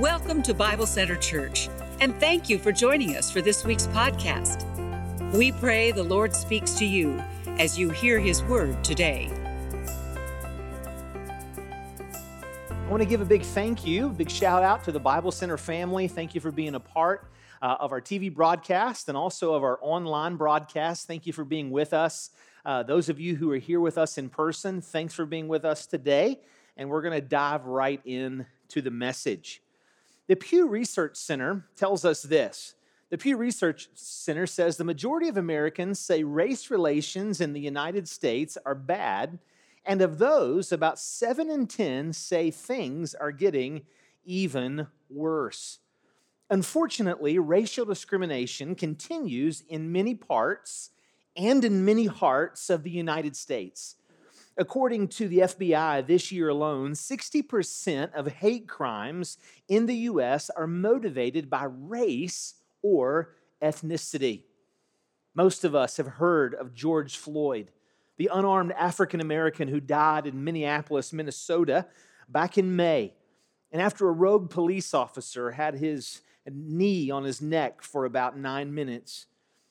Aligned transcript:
Welcome 0.00 0.42
to 0.44 0.54
Bible 0.54 0.86
Center 0.86 1.14
Church, 1.14 1.68
and 2.00 2.18
thank 2.18 2.48
you 2.48 2.58
for 2.58 2.72
joining 2.72 3.16
us 3.16 3.30
for 3.30 3.42
this 3.42 3.66
week's 3.66 3.86
podcast. 3.88 4.64
We 5.34 5.52
pray 5.52 5.92
the 5.92 6.02
Lord 6.02 6.34
speaks 6.34 6.72
to 6.76 6.86
you 6.86 7.22
as 7.58 7.78
you 7.78 7.90
hear 7.90 8.18
his 8.18 8.42
word 8.44 8.82
today. 8.82 9.28
I 12.70 12.88
want 12.88 13.02
to 13.02 13.06
give 13.06 13.20
a 13.20 13.26
big 13.26 13.42
thank 13.42 13.86
you, 13.86 14.08
big 14.08 14.30
shout 14.30 14.62
out 14.62 14.82
to 14.84 14.92
the 14.92 14.98
Bible 14.98 15.30
Center 15.30 15.58
family. 15.58 16.08
Thank 16.08 16.34
you 16.34 16.40
for 16.40 16.50
being 16.50 16.76
a 16.76 16.80
part 16.80 17.30
uh, 17.60 17.76
of 17.78 17.92
our 17.92 18.00
TV 18.00 18.34
broadcast 18.34 19.10
and 19.10 19.18
also 19.18 19.52
of 19.52 19.62
our 19.62 19.78
online 19.82 20.36
broadcast. 20.36 21.08
Thank 21.08 21.26
you 21.26 21.34
for 21.34 21.44
being 21.44 21.70
with 21.70 21.92
us. 21.92 22.30
Uh, 22.64 22.82
those 22.82 23.10
of 23.10 23.20
you 23.20 23.36
who 23.36 23.52
are 23.52 23.58
here 23.58 23.80
with 23.80 23.98
us 23.98 24.16
in 24.16 24.30
person, 24.30 24.80
thanks 24.80 25.12
for 25.12 25.26
being 25.26 25.46
with 25.46 25.66
us 25.66 25.84
today. 25.84 26.40
And 26.78 26.88
we're 26.88 27.02
going 27.02 27.20
to 27.20 27.28
dive 27.28 27.66
right 27.66 28.00
in 28.06 28.46
to 28.68 28.80
the 28.80 28.90
message. 28.90 29.60
The 30.30 30.36
Pew 30.36 30.68
Research 30.68 31.16
Center 31.16 31.66
tells 31.74 32.04
us 32.04 32.22
this. 32.22 32.76
The 33.08 33.18
Pew 33.18 33.36
Research 33.36 33.88
Center 33.94 34.46
says 34.46 34.76
the 34.76 34.84
majority 34.84 35.26
of 35.26 35.36
Americans 35.36 35.98
say 35.98 36.22
race 36.22 36.70
relations 36.70 37.40
in 37.40 37.52
the 37.52 37.60
United 37.60 38.08
States 38.08 38.56
are 38.64 38.76
bad, 38.76 39.40
and 39.84 40.00
of 40.00 40.18
those, 40.18 40.70
about 40.70 41.00
7 41.00 41.50
in 41.50 41.66
10 41.66 42.12
say 42.12 42.52
things 42.52 43.12
are 43.12 43.32
getting 43.32 43.82
even 44.24 44.86
worse. 45.08 45.80
Unfortunately, 46.48 47.40
racial 47.40 47.84
discrimination 47.84 48.76
continues 48.76 49.64
in 49.68 49.90
many 49.90 50.14
parts 50.14 50.90
and 51.34 51.64
in 51.64 51.84
many 51.84 52.06
hearts 52.06 52.70
of 52.70 52.84
the 52.84 52.90
United 52.90 53.34
States. 53.34 53.96
According 54.56 55.08
to 55.08 55.28
the 55.28 55.38
FBI, 55.38 56.06
this 56.06 56.32
year 56.32 56.48
alone, 56.48 56.92
60% 56.92 58.12
of 58.12 58.26
hate 58.26 58.68
crimes 58.68 59.38
in 59.68 59.86
the 59.86 59.94
US 59.94 60.50
are 60.50 60.66
motivated 60.66 61.48
by 61.48 61.64
race 61.64 62.54
or 62.82 63.34
ethnicity. 63.62 64.44
Most 65.34 65.64
of 65.64 65.74
us 65.74 65.96
have 65.96 66.06
heard 66.06 66.54
of 66.54 66.74
George 66.74 67.16
Floyd, 67.16 67.70
the 68.16 68.28
unarmed 68.32 68.72
African 68.72 69.20
American 69.20 69.68
who 69.68 69.80
died 69.80 70.26
in 70.26 70.44
Minneapolis, 70.44 71.12
Minnesota, 71.12 71.86
back 72.28 72.58
in 72.58 72.74
May. 72.74 73.14
And 73.72 73.80
after 73.80 74.08
a 74.08 74.12
rogue 74.12 74.50
police 74.50 74.92
officer 74.92 75.52
had 75.52 75.74
his 75.74 76.22
knee 76.50 77.10
on 77.10 77.22
his 77.22 77.40
neck 77.40 77.82
for 77.82 78.04
about 78.04 78.36
nine 78.36 78.74
minutes, 78.74 79.26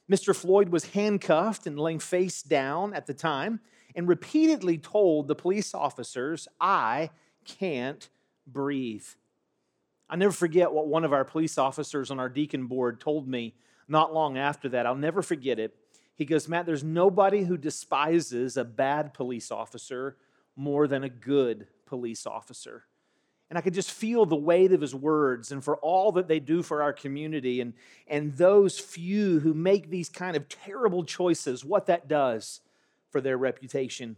Mr. 0.10 0.36
Floyd 0.36 0.70
was 0.70 0.86
handcuffed 0.86 1.68
and 1.68 1.78
laying 1.78 2.00
face 2.00 2.42
down 2.42 2.94
at 2.94 3.06
the 3.06 3.14
time 3.14 3.60
and 3.96 4.08
repeatedly 4.08 4.78
told 4.78 5.28
the 5.28 5.36
police 5.36 5.74
officers, 5.74 6.48
I 6.60 7.10
can't 7.46 8.08
breathe. 8.46 9.06
I 10.10 10.16
never 10.16 10.32
forget 10.32 10.72
what 10.72 10.88
one 10.88 11.04
of 11.04 11.14
our 11.14 11.26
police 11.26 11.58
officers 11.58 12.12
on 12.12 12.20
our 12.20 12.30
deacon 12.30 12.68
board 12.68 13.00
told 13.00 13.28
me 13.28 13.54
not 13.88 14.14
long 14.14 14.38
after 14.38 14.70
that. 14.70 14.86
I'll 14.86 14.96
never 14.96 15.22
forget 15.22 15.60
it. 15.60 15.76
He 16.16 16.26
goes, 16.26 16.48
Matt, 16.48 16.66
there's 16.66 16.84
nobody 16.84 17.44
who 17.44 17.58
despises 17.58 18.58
a 18.58 18.66
bad 18.66 19.14
police 19.14 19.52
officer 19.52 20.18
more 20.56 20.88
than 20.88 21.04
a 21.04 21.10
good 21.10 21.68
police 21.86 22.26
officer. 22.26 22.86
And 23.50 23.58
I 23.58 23.62
could 23.62 23.74
just 23.74 23.92
feel 23.92 24.26
the 24.26 24.36
weight 24.36 24.74
of 24.74 24.82
his 24.82 24.94
words 24.94 25.52
and 25.52 25.64
for 25.64 25.78
all 25.78 26.12
that 26.14 26.28
they 26.28 26.40
do 26.40 26.62
for 26.62 26.84
our 26.84 26.94
community 26.94 27.62
and, 27.62 27.74
and 28.08 28.36
those 28.36 28.78
few 28.78 29.40
who 29.40 29.54
make 29.54 29.90
these 29.90 30.10
kind 30.10 30.36
of 30.36 30.48
terrible 30.50 31.04
choices, 31.04 31.66
what 31.66 31.88
that 31.88 32.08
does 32.08 32.62
for 33.12 33.22
their 33.22 33.38
reputation. 33.38 34.16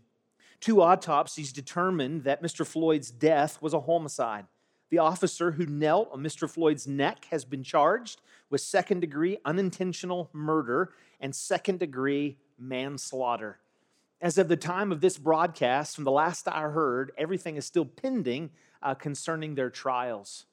Two 0.60 0.82
autopsies 0.82 1.52
determined 1.52 2.24
that 2.24 2.44
Mr. 2.44 2.66
Floyd's 2.66 3.10
death 3.10 3.62
was 3.62 3.74
a 3.74 3.82
homicide. 3.82 4.46
The 4.90 5.00
officer 5.00 5.52
who 5.52 5.66
knelt 5.66 6.10
on 6.12 6.22
Mr. 6.22 6.50
Floyd's 6.50 6.86
neck 6.86 7.26
has 7.32 7.46
been 7.46 7.64
charged 7.64 8.22
with 8.50 8.62
second 8.62 9.00
degree 9.00 9.38
unintentional 9.46 10.30
murder 10.34 10.94
and 11.20 11.34
second 11.34 11.80
degree 11.80 12.38
manslaughter. 12.60 13.60
As 14.22 14.38
of 14.38 14.50
the 14.50 14.58
time 14.58 14.92
of 14.92 15.02
this 15.02 15.18
broadcast, 15.18 15.96
from 15.96 16.04
the 16.04 16.12
last 16.12 16.48
I 16.48 16.62
heard, 16.62 17.12
everything 17.18 17.56
is 17.56 17.66
still 17.66 17.86
pending 17.86 18.52
uh, 18.84 18.94
concerning 18.94 19.56
their 19.56 19.70
trials. 19.70 20.46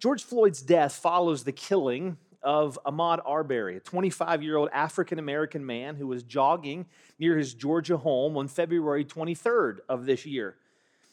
George 0.00 0.24
Floyd's 0.24 0.62
death 0.62 0.94
follows 0.94 1.44
the 1.44 1.52
killing 1.52 2.16
of 2.46 2.78
Ahmaud 2.86 3.20
Arbery, 3.26 3.76
a 3.76 3.80
25 3.80 4.42
year 4.42 4.56
old 4.56 4.70
African 4.72 5.18
American 5.18 5.66
man 5.66 5.96
who 5.96 6.06
was 6.06 6.22
jogging 6.22 6.86
near 7.18 7.36
his 7.36 7.52
Georgia 7.52 7.96
home 7.96 8.36
on 8.36 8.46
February 8.46 9.04
23rd 9.04 9.78
of 9.88 10.06
this 10.06 10.24
year. 10.24 10.54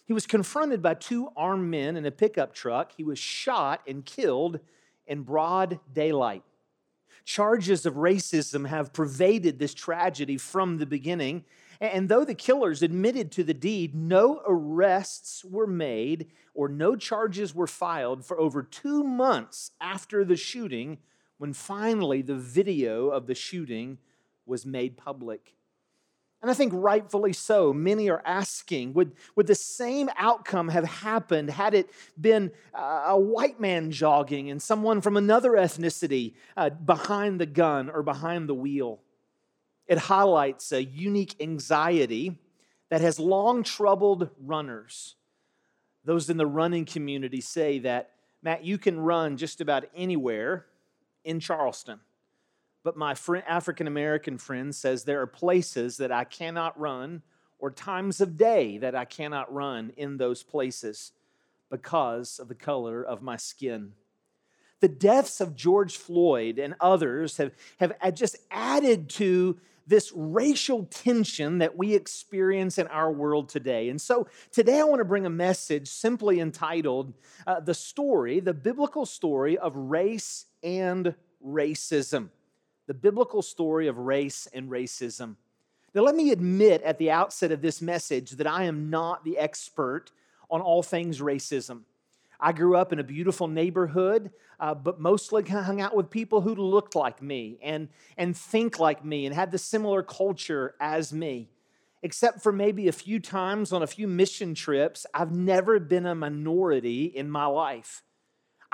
He 0.06 0.14
was 0.14 0.28
confronted 0.28 0.84
by 0.84 0.94
two 0.94 1.30
armed 1.36 1.72
men 1.72 1.98
in 1.98 2.06
a 2.06 2.12
pickup 2.12 2.54
truck. 2.54 2.92
He 2.96 3.04
was 3.04 3.18
shot 3.18 3.82
and 3.88 4.06
killed 4.06 4.60
in 5.08 5.24
broad 5.24 5.80
daylight. 5.92 6.44
Charges 7.26 7.86
of 7.88 7.96
racism 7.96 8.68
have 8.68 8.94
pervaded 8.94 9.58
this 9.58 9.74
tragedy 9.74 10.38
from 10.38 10.78
the 10.78 10.86
beginning. 10.86 11.46
And 11.82 12.10
though 12.10 12.26
the 12.26 12.36
killers 12.36 12.84
admitted 12.84 13.32
to 13.34 13.44
the 13.44 13.54
deed, 13.56 13.96
no 13.96 14.42
arrests 14.46 15.44
were 15.44 15.68
made 15.68 16.28
or 16.54 16.70
no 16.70 16.96
charges 16.96 17.56
were 17.56 17.66
filed 17.66 18.24
for 18.24 18.40
over 18.40 18.62
two 18.62 19.04
months 19.04 19.72
after 19.82 20.24
the 20.24 20.36
shooting 20.36 21.00
when 21.38 21.54
finally 21.54 22.22
the 22.22 22.36
video 22.36 23.10
of 23.10 23.28
the 23.28 23.36
shooting 23.36 23.98
was 24.46 24.66
made 24.66 24.98
public. 24.98 25.54
And 26.42 26.52
I 26.52 26.54
think 26.54 26.74
rightfully 26.76 27.32
so, 27.32 27.72
many 27.72 28.10
are 28.10 28.22
asking 28.26 28.94
would, 28.96 29.14
would 29.38 29.48
the 29.48 29.56
same 29.56 30.10
outcome 30.18 30.68
have 30.68 30.84
happened 30.84 31.50
had 31.50 31.74
it 31.74 31.90
been 32.20 32.52
a 32.74 33.18
white 33.18 33.62
man 33.62 33.92
jogging 33.92 34.52
and 34.52 34.62
someone 34.62 35.00
from 35.00 35.16
another 35.16 35.52
ethnicity 35.52 36.34
uh, 36.58 36.70
behind 36.70 37.40
the 37.40 37.46
gun 37.46 37.90
or 37.90 38.04
behind 38.04 38.50
the 38.50 38.54
wheel? 38.54 39.00
It 39.88 39.98
highlights 39.98 40.74
a 40.74 40.84
unique 40.84 41.36
anxiety 41.40 42.38
that 42.90 43.00
has 43.00 43.20
long 43.20 43.64
troubled 43.64 44.30
runners. 44.38 45.16
Those 46.04 46.30
in 46.30 46.36
the 46.36 46.46
running 46.46 46.84
community 46.84 47.40
say 47.40 47.80
that, 47.80 48.12
Matt, 48.42 48.66
you 48.66 48.78
can 48.78 49.00
run 49.00 49.38
just 49.38 49.62
about 49.62 49.86
anywhere 49.96 50.66
in 51.24 51.40
Charleston. 51.40 52.00
But 52.84 52.98
my 52.98 53.16
African 53.48 53.88
American 53.88 54.38
friend 54.38 54.76
says 54.76 55.04
there 55.04 55.22
are 55.22 55.28
places 55.28 55.98
that 55.98 56.12
I 56.12 56.26
cannot 56.26 56.80
run 56.80 57.22
or 57.60 57.72
times 57.72 58.20
of 58.20 58.38
day 58.38 58.78
that 58.80 58.94
I 58.94 59.06
cannot 59.06 59.54
run 59.54 59.94
in 59.96 60.18
those 60.18 60.44
places 60.44 61.14
because 61.70 62.40
of 62.40 62.50
the 62.50 62.56
color 62.56 63.02
of 63.02 63.22
my 63.22 63.38
skin. 63.38 63.94
The 64.82 64.90
deaths 64.90 65.40
of 65.40 65.56
George 65.56 65.96
Floyd 65.96 66.60
and 66.60 66.76
others 66.82 67.38
have, 67.38 67.54
have 67.80 67.94
just 68.16 68.36
added 68.52 69.10
to 69.12 69.58
this 69.88 70.12
racial 70.14 70.86
tension 70.86 71.60
that 71.60 71.78
we 71.78 71.94
experience 71.94 72.78
in 72.78 72.88
our 72.88 73.12
world 73.12 73.50
today. 73.50 73.90
And 73.90 74.00
so 74.00 74.28
today 74.52 74.80
I 74.80 74.84
want 74.84 75.00
to 75.00 75.06
bring 75.06 75.26
a 75.26 75.30
message 75.30 75.88
simply 75.88 76.40
entitled 76.40 77.14
uh, 77.48 77.60
The 77.60 77.74
Story, 77.74 78.40
the 78.40 78.54
Biblical 78.54 79.06
Story 79.06 79.58
of 79.58 79.76
Race 79.76 80.46
and 80.64 81.14
Racism. 81.46 82.30
The 82.88 82.94
biblical 82.94 83.42
story 83.42 83.88
of 83.88 83.98
race 83.98 84.48
and 84.54 84.70
racism. 84.70 85.36
Now, 85.94 86.02
let 86.02 86.16
me 86.16 86.32
admit 86.32 86.82
at 86.82 86.98
the 86.98 87.12
outset 87.12 87.52
of 87.52 87.62
this 87.62 87.82
message 87.82 88.32
that 88.32 88.48
I 88.48 88.64
am 88.64 88.90
not 88.90 89.24
the 89.24 89.38
expert 89.38 90.12
on 90.50 90.62
all 90.62 90.84
things 90.84 91.20
racism. 91.20 91.82
I 92.40 92.52
grew 92.52 92.76
up 92.76 92.92
in 92.92 93.00
a 93.00 93.04
beautiful 93.04 93.48
neighborhood, 93.48 94.32
uh, 94.60 94.74
but 94.74 95.00
mostly 95.00 95.44
hung 95.44 95.80
out 95.80 95.96
with 95.96 96.10
people 96.10 96.42
who 96.42 96.56
looked 96.56 96.96
like 96.96 97.22
me 97.22 97.58
and, 97.62 97.88
and 98.18 98.36
think 98.36 98.80
like 98.80 99.06
me 99.06 99.26
and 99.26 99.34
had 99.34 99.52
the 99.52 99.58
similar 99.58 100.04
culture 100.04 100.76
as 100.80 101.14
me. 101.14 101.50
Except 102.02 102.42
for 102.42 102.52
maybe 102.52 102.90
a 102.90 102.92
few 102.92 103.20
times 103.20 103.72
on 103.72 103.82
a 103.82 103.88
few 103.88 104.10
mission 104.10 104.56
trips, 104.56 105.06
I've 105.14 105.32
never 105.32 105.80
been 105.80 106.06
a 106.06 106.16
minority 106.16 107.06
in 107.06 107.30
my 107.30 107.46
life. 107.46 108.04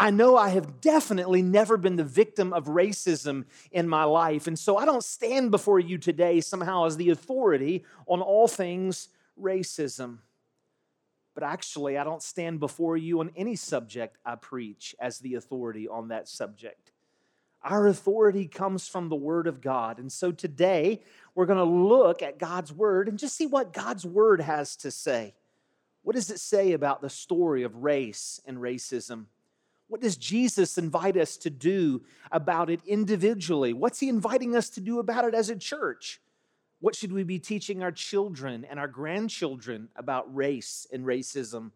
I 0.02 0.12
know 0.12 0.38
I 0.38 0.50
have 0.50 0.80
definitely 0.80 1.42
never 1.42 1.76
been 1.76 1.98
the 1.98 2.06
victim 2.06 2.54
of 2.54 2.68
racism 2.68 3.44
in 3.70 3.90
my 3.90 4.06
life. 4.06 4.48
And 4.48 4.58
so 4.58 4.78
I 4.78 4.86
don't 4.86 5.04
stand 5.04 5.52
before 5.52 5.78
you 5.78 5.98
today 5.98 6.40
somehow 6.40 6.86
as 6.86 6.96
the 6.96 7.10
authority 7.10 7.84
on 8.08 8.22
all 8.22 8.48
things 8.48 9.10
racism. 9.38 10.20
But 11.36 11.44
actually, 11.44 11.98
I 11.98 12.06
don't 12.06 12.24
stand 12.24 12.62
before 12.62 12.96
you 12.96 13.20
on 13.20 13.32
any 13.36 13.58
subject 13.58 14.18
I 14.26 14.36
preach 14.36 14.96
as 15.02 15.20
the 15.20 15.36
authority 15.36 15.90
on 15.90 16.08
that 16.08 16.30
subject. 16.30 16.94
Our 17.62 17.86
authority 17.88 18.48
comes 18.48 18.88
from 18.88 19.10
the 19.10 19.18
Word 19.18 19.48
of 19.48 19.60
God. 19.60 20.00
And 20.00 20.10
so 20.10 20.32
today, 20.32 21.02
we're 21.36 21.46
going 21.46 21.58
to 21.58 21.66
look 21.66 22.22
at 22.22 22.40
God's 22.40 22.72
Word 22.72 23.10
and 23.10 23.20
just 23.20 23.36
see 23.36 23.48
what 23.48 23.74
God's 23.74 24.06
Word 24.06 24.40
has 24.40 24.78
to 24.78 24.92
say. 24.92 25.34
What 26.04 26.16
does 26.16 26.30
it 26.30 26.40
say 26.40 26.72
about 26.72 27.02
the 27.02 27.10
story 27.10 27.64
of 27.64 27.84
race 27.84 28.40
and 28.46 28.60
racism? 28.60 29.26
What 29.90 30.02
does 30.02 30.18
Jesus 30.18 30.78
invite 30.78 31.18
us 31.18 31.36
to 31.38 31.50
do 31.50 32.04
about 32.32 32.70
it 32.70 32.80
individually? 32.86 33.74
What's 33.74 34.00
He 34.00 34.08
inviting 34.08 34.56
us 34.56 34.70
to 34.70 34.80
do 34.80 35.00
about 35.00 35.26
it 35.26 35.34
as 35.34 35.50
a 35.50 35.56
church? 35.56 36.22
What 36.80 36.96
should 36.96 37.12
we 37.12 37.24
be 37.24 37.40
teaching 37.40 37.82
our 37.84 37.92
children 37.92 38.66
and 38.70 38.80
our 38.80 38.88
grandchildren 38.88 39.90
about 39.96 40.34
race 40.34 40.88
and 40.94 41.06
racism? 41.06 41.72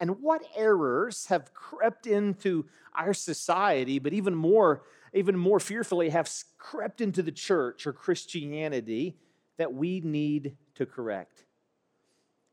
And 0.00 0.22
what 0.22 0.42
errors 0.56 1.26
have 1.26 1.52
crept 1.52 2.06
into 2.06 2.64
our 2.94 3.12
society, 3.12 3.98
but 3.98 4.14
even 4.14 4.34
more, 4.34 4.82
even 5.12 5.36
more 5.36 5.60
fearfully, 5.60 6.08
have 6.08 6.30
crept 6.56 7.02
into 7.02 7.22
the 7.22 7.30
church 7.30 7.86
or 7.86 7.92
Christianity 7.92 9.18
that 9.58 9.74
we 9.74 10.00
need 10.00 10.56
to 10.76 10.86
correct? 10.86 11.44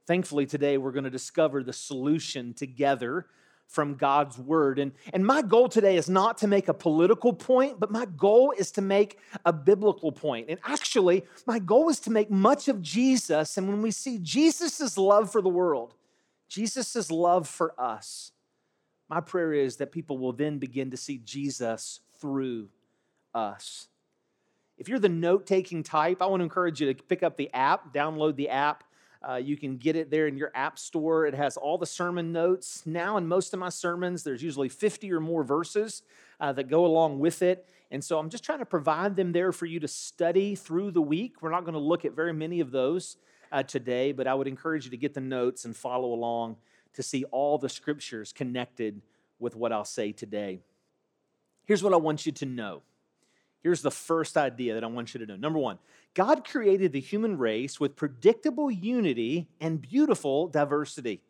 Thankfully, 0.05 0.45
today 0.45 0.77
we're 0.77 0.91
going 0.91 1.05
to 1.05 1.09
discover 1.09 1.63
the 1.63 1.73
solution 1.73 2.53
together 2.53 3.27
from 3.71 3.95
God's 3.95 4.37
word. 4.37 4.79
And, 4.79 4.91
and 5.13 5.25
my 5.25 5.41
goal 5.41 5.69
today 5.69 5.95
is 5.95 6.09
not 6.09 6.37
to 6.39 6.47
make 6.47 6.67
a 6.67 6.73
political 6.73 7.31
point, 7.31 7.79
but 7.79 7.89
my 7.89 8.05
goal 8.05 8.53
is 8.57 8.69
to 8.71 8.81
make 8.81 9.17
a 9.45 9.53
biblical 9.53 10.11
point. 10.11 10.47
And 10.49 10.59
actually, 10.65 11.23
my 11.47 11.57
goal 11.57 11.89
is 11.89 11.99
to 12.01 12.11
make 12.11 12.29
much 12.29 12.67
of 12.67 12.81
Jesus. 12.81 13.57
And 13.57 13.69
when 13.69 13.81
we 13.81 13.91
see 13.91 14.19
Jesus' 14.21 14.97
love 14.97 15.31
for 15.31 15.41
the 15.41 15.49
world, 15.49 15.93
Jesus' 16.49 17.09
love 17.09 17.47
for 17.47 17.73
us, 17.79 18.33
my 19.09 19.21
prayer 19.21 19.53
is 19.53 19.77
that 19.77 19.93
people 19.93 20.17
will 20.17 20.33
then 20.33 20.57
begin 20.57 20.91
to 20.91 20.97
see 20.97 21.21
Jesus 21.23 22.01
through 22.19 22.67
us. 23.33 23.87
If 24.77 24.89
you're 24.89 24.99
the 24.99 25.09
note 25.09 25.45
taking 25.45 25.81
type, 25.81 26.21
I 26.21 26.25
want 26.25 26.41
to 26.41 26.43
encourage 26.43 26.81
you 26.81 26.93
to 26.93 27.03
pick 27.03 27.23
up 27.23 27.37
the 27.37 27.49
app, 27.53 27.93
download 27.93 28.35
the 28.35 28.49
app. 28.49 28.83
Uh, 29.27 29.35
you 29.35 29.55
can 29.55 29.77
get 29.77 29.95
it 29.95 30.09
there 30.09 30.27
in 30.27 30.35
your 30.35 30.51
app 30.55 30.79
store. 30.79 31.25
It 31.25 31.35
has 31.35 31.55
all 31.55 31.77
the 31.77 31.85
sermon 31.85 32.31
notes. 32.31 32.83
Now, 32.85 33.17
in 33.17 33.27
most 33.27 33.53
of 33.53 33.59
my 33.59 33.69
sermons, 33.69 34.23
there's 34.23 34.41
usually 34.41 34.69
50 34.69 35.11
or 35.13 35.19
more 35.19 35.43
verses 35.43 36.01
uh, 36.39 36.53
that 36.53 36.69
go 36.69 36.85
along 36.85 37.19
with 37.19 37.41
it. 37.41 37.67
And 37.91 38.03
so 38.03 38.17
I'm 38.17 38.29
just 38.29 38.43
trying 38.43 38.59
to 38.59 38.65
provide 38.65 39.15
them 39.15 39.31
there 39.31 39.51
for 39.51 39.65
you 39.65 39.79
to 39.81 39.87
study 39.87 40.55
through 40.55 40.91
the 40.91 41.01
week. 41.01 41.41
We're 41.41 41.51
not 41.51 41.65
going 41.65 41.73
to 41.73 41.79
look 41.79 42.05
at 42.05 42.13
very 42.13 42.33
many 42.33 42.61
of 42.61 42.71
those 42.71 43.17
uh, 43.51 43.63
today, 43.63 44.11
but 44.11 44.27
I 44.27 44.33
would 44.33 44.47
encourage 44.47 44.85
you 44.85 44.91
to 44.91 44.97
get 44.97 45.13
the 45.13 45.21
notes 45.21 45.65
and 45.65 45.75
follow 45.75 46.13
along 46.13 46.55
to 46.93 47.03
see 47.03 47.25
all 47.25 47.57
the 47.57 47.69
scriptures 47.69 48.33
connected 48.33 49.01
with 49.39 49.55
what 49.55 49.71
I'll 49.71 49.85
say 49.85 50.11
today. 50.11 50.61
Here's 51.65 51.83
what 51.83 51.93
I 51.93 51.97
want 51.97 52.25
you 52.25 52.31
to 52.31 52.45
know. 52.45 52.81
Here's 53.61 53.81
the 53.81 53.91
first 53.91 54.37
idea 54.37 54.73
that 54.73 54.83
I 54.83 54.87
want 54.87 55.13
you 55.13 55.19
to 55.19 55.25
know. 55.25 55.35
Number 55.35 55.59
one, 55.59 55.77
God 56.13 56.45
created 56.45 56.91
the 56.91 56.99
human 56.99 57.37
race 57.37 57.79
with 57.79 57.95
predictable 57.95 58.71
unity 58.71 59.47
and 59.59 59.81
beautiful 59.81 60.47
diversity. 60.47 61.21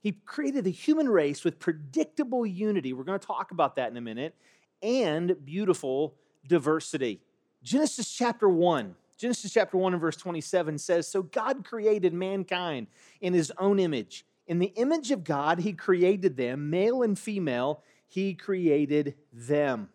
He 0.00 0.12
created 0.12 0.64
the 0.64 0.70
human 0.70 1.08
race 1.08 1.44
with 1.44 1.58
predictable 1.58 2.46
unity. 2.46 2.92
We're 2.92 3.04
going 3.04 3.18
to 3.18 3.26
talk 3.26 3.50
about 3.50 3.76
that 3.76 3.90
in 3.90 3.96
a 3.96 4.00
minute, 4.00 4.34
and 4.82 5.36
beautiful 5.44 6.14
diversity. 6.46 7.20
Genesis 7.62 8.12
chapter 8.12 8.48
1. 8.48 8.94
Genesis 9.16 9.52
chapter 9.52 9.76
1 9.76 9.92
and 9.92 10.00
verse 10.00 10.16
27 10.16 10.78
says 10.78 11.06
So 11.06 11.22
God 11.22 11.64
created 11.64 12.12
mankind 12.12 12.88
in 13.20 13.32
his 13.32 13.52
own 13.58 13.78
image. 13.78 14.24
In 14.48 14.58
the 14.58 14.72
image 14.74 15.12
of 15.12 15.22
God, 15.22 15.60
he 15.60 15.72
created 15.72 16.36
them, 16.36 16.70
male 16.70 17.02
and 17.02 17.16
female, 17.16 17.82
he 18.08 18.34
created 18.34 19.14
them. 19.32 19.88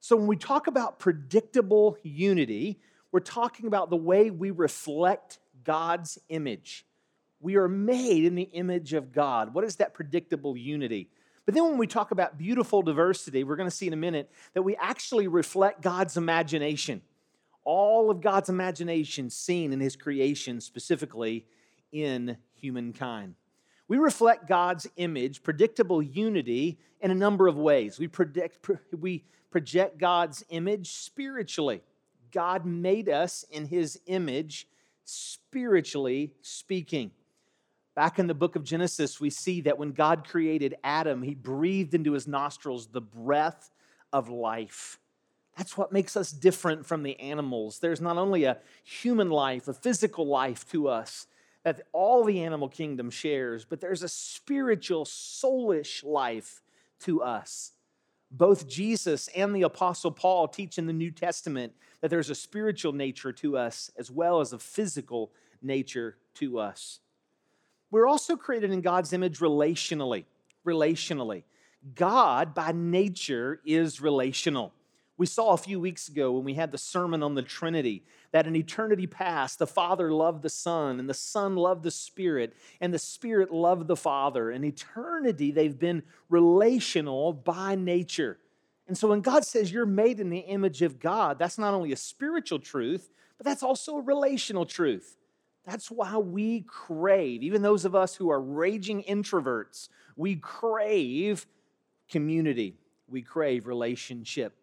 So 0.00 0.16
when 0.16 0.26
we 0.26 0.36
talk 0.36 0.66
about 0.66 0.98
predictable 0.98 1.98
unity, 2.02 2.80
we're 3.12 3.20
talking 3.20 3.66
about 3.66 3.90
the 3.90 3.96
way 3.96 4.30
we 4.30 4.50
reflect 4.50 5.38
God's 5.62 6.18
image. 6.28 6.86
We 7.40 7.56
are 7.56 7.68
made 7.68 8.24
in 8.24 8.34
the 8.34 8.48
image 8.52 8.92
of 8.94 9.12
God. 9.12 9.52
What 9.52 9.64
is 9.64 9.76
that 9.76 9.94
predictable 9.94 10.56
unity? 10.56 11.10
But 11.44 11.54
then 11.54 11.64
when 11.64 11.78
we 11.78 11.86
talk 11.86 12.12
about 12.12 12.38
beautiful 12.38 12.82
diversity, 12.82 13.44
we're 13.44 13.56
going 13.56 13.68
to 13.68 13.74
see 13.74 13.86
in 13.86 13.92
a 13.92 13.96
minute 13.96 14.30
that 14.54 14.62
we 14.62 14.76
actually 14.76 15.28
reflect 15.28 15.82
God's 15.82 16.16
imagination. 16.16 17.02
All 17.64 18.10
of 18.10 18.20
God's 18.20 18.48
imagination 18.48 19.28
seen 19.28 19.72
in 19.72 19.80
his 19.80 19.96
creation, 19.96 20.60
specifically 20.60 21.46
in 21.92 22.36
humankind. 22.54 23.34
We 23.90 23.98
reflect 23.98 24.46
God's 24.46 24.86
image, 24.98 25.42
predictable 25.42 26.00
unity, 26.00 26.78
in 27.00 27.10
a 27.10 27.14
number 27.14 27.48
of 27.48 27.56
ways. 27.56 27.98
We, 27.98 28.06
predict, 28.06 28.64
we 28.96 29.24
project 29.50 29.98
God's 29.98 30.44
image 30.48 30.92
spiritually. 30.92 31.82
God 32.30 32.64
made 32.64 33.08
us 33.08 33.44
in 33.50 33.66
his 33.66 33.98
image, 34.06 34.68
spiritually 35.04 36.30
speaking. 36.40 37.10
Back 37.96 38.20
in 38.20 38.28
the 38.28 38.34
book 38.34 38.54
of 38.54 38.62
Genesis, 38.62 39.20
we 39.20 39.28
see 39.28 39.60
that 39.62 39.76
when 39.76 39.90
God 39.90 40.24
created 40.24 40.76
Adam, 40.84 41.20
he 41.20 41.34
breathed 41.34 41.92
into 41.92 42.12
his 42.12 42.28
nostrils 42.28 42.86
the 42.86 43.00
breath 43.00 43.72
of 44.12 44.28
life. 44.28 45.00
That's 45.56 45.76
what 45.76 45.90
makes 45.90 46.16
us 46.16 46.30
different 46.30 46.86
from 46.86 47.02
the 47.02 47.18
animals. 47.18 47.80
There's 47.80 48.00
not 48.00 48.18
only 48.18 48.44
a 48.44 48.58
human 48.84 49.30
life, 49.30 49.66
a 49.66 49.74
physical 49.74 50.28
life 50.28 50.64
to 50.70 50.86
us 50.86 51.26
that 51.64 51.82
all 51.92 52.24
the 52.24 52.40
animal 52.40 52.68
kingdom 52.68 53.10
shares, 53.10 53.64
but 53.64 53.80
there's 53.80 54.02
a 54.02 54.08
spiritual, 54.08 55.04
soulish 55.04 56.04
life 56.04 56.62
to 57.00 57.22
us. 57.22 57.72
Both 58.30 58.68
Jesus 58.68 59.28
and 59.34 59.54
the 59.54 59.62
Apostle 59.62 60.12
Paul 60.12 60.48
teach 60.48 60.78
in 60.78 60.86
the 60.86 60.92
New 60.92 61.10
Testament 61.10 61.72
that 62.00 62.08
there's 62.08 62.30
a 62.30 62.34
spiritual 62.34 62.92
nature 62.92 63.32
to 63.32 63.56
us 63.56 63.90
as 63.98 64.10
well 64.10 64.40
as 64.40 64.52
a 64.52 64.58
physical 64.58 65.32
nature 65.60 66.16
to 66.34 66.58
us. 66.58 67.00
We're 67.90 68.06
also 68.06 68.36
created 68.36 68.70
in 68.70 68.80
God's 68.80 69.12
image 69.12 69.38
relationally. 69.40 70.24
Relationally. 70.64 71.42
God, 71.94 72.54
by 72.54 72.72
nature, 72.72 73.60
is 73.64 74.00
relational. 74.00 74.72
We 75.20 75.26
saw 75.26 75.52
a 75.52 75.58
few 75.58 75.78
weeks 75.78 76.08
ago 76.08 76.32
when 76.32 76.44
we 76.44 76.54
had 76.54 76.72
the 76.72 76.78
sermon 76.78 77.22
on 77.22 77.34
the 77.34 77.42
Trinity 77.42 78.04
that 78.32 78.46
in 78.46 78.56
eternity 78.56 79.06
past, 79.06 79.58
the 79.58 79.66
Father 79.66 80.10
loved 80.10 80.40
the 80.40 80.48
Son, 80.48 80.98
and 80.98 81.10
the 81.10 81.12
Son 81.12 81.56
loved 81.56 81.82
the 81.82 81.90
Spirit, 81.90 82.56
and 82.80 82.94
the 82.94 82.98
Spirit 82.98 83.52
loved 83.52 83.86
the 83.86 83.96
Father. 83.96 84.50
In 84.50 84.64
eternity, 84.64 85.50
they've 85.50 85.78
been 85.78 86.04
relational 86.30 87.34
by 87.34 87.74
nature. 87.74 88.38
And 88.88 88.96
so 88.96 89.08
when 89.08 89.20
God 89.20 89.44
says 89.44 89.70
you're 89.70 89.84
made 89.84 90.20
in 90.20 90.30
the 90.30 90.38
image 90.38 90.80
of 90.80 90.98
God, 90.98 91.38
that's 91.38 91.58
not 91.58 91.74
only 91.74 91.92
a 91.92 91.96
spiritual 91.96 92.58
truth, 92.58 93.10
but 93.36 93.44
that's 93.44 93.62
also 93.62 93.98
a 93.98 94.02
relational 94.02 94.64
truth. 94.64 95.18
That's 95.66 95.90
why 95.90 96.16
we 96.16 96.62
crave, 96.62 97.42
even 97.42 97.60
those 97.60 97.84
of 97.84 97.94
us 97.94 98.14
who 98.14 98.30
are 98.30 98.40
raging 98.40 99.02
introverts, 99.02 99.90
we 100.16 100.36
crave 100.36 101.46
community, 102.08 102.78
we 103.06 103.20
crave 103.20 103.66
relationship. 103.66 104.54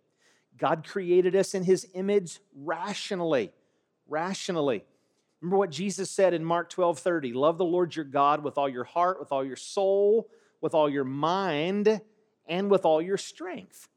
God 0.57 0.85
created 0.87 1.35
us 1.35 1.53
in 1.53 1.63
his 1.63 1.87
image 1.93 2.39
rationally. 2.55 3.51
Rationally. 4.07 4.83
Remember 5.41 5.57
what 5.57 5.69
Jesus 5.69 6.09
said 6.09 6.33
in 6.33 6.43
Mark 6.43 6.69
12 6.69 6.99
30 6.99 7.33
love 7.33 7.57
the 7.57 7.65
Lord 7.65 7.95
your 7.95 8.05
God 8.05 8.43
with 8.43 8.57
all 8.57 8.67
your 8.67 8.83
heart, 8.83 9.19
with 9.19 9.31
all 9.31 9.45
your 9.45 9.55
soul, 9.55 10.29
with 10.61 10.73
all 10.73 10.89
your 10.89 11.03
mind, 11.03 12.01
and 12.47 12.71
with 12.71 12.85
all 12.85 13.01
your 13.01 13.17
strength. 13.17 13.87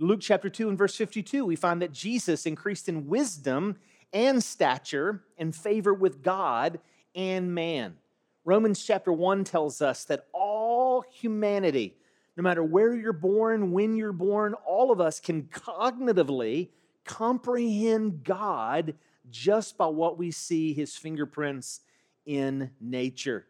Luke 0.00 0.20
chapter 0.20 0.48
2 0.48 0.68
and 0.68 0.78
verse 0.78 0.94
52, 0.94 1.44
we 1.44 1.56
find 1.56 1.82
that 1.82 1.92
Jesus 1.92 2.46
increased 2.46 2.88
in 2.88 3.08
wisdom 3.08 3.76
and 4.12 4.42
stature 4.42 5.24
and 5.36 5.54
favor 5.54 5.92
with 5.92 6.22
God 6.22 6.80
and 7.14 7.54
man. 7.54 7.96
Romans 8.44 8.82
chapter 8.82 9.12
1 9.12 9.44
tells 9.44 9.82
us 9.82 10.04
that 10.04 10.26
all 10.32 11.04
humanity, 11.12 11.96
no 12.38 12.44
matter 12.44 12.62
where 12.62 12.94
you're 12.94 13.12
born, 13.12 13.72
when 13.72 13.96
you're 13.96 14.12
born, 14.12 14.54
all 14.64 14.92
of 14.92 15.00
us 15.00 15.18
can 15.18 15.42
cognitively 15.42 16.68
comprehend 17.04 18.22
God 18.22 18.94
just 19.28 19.76
by 19.76 19.86
what 19.86 20.16
we 20.16 20.30
see 20.30 20.72
his 20.72 20.96
fingerprints 20.96 21.80
in 22.26 22.70
nature. 22.80 23.44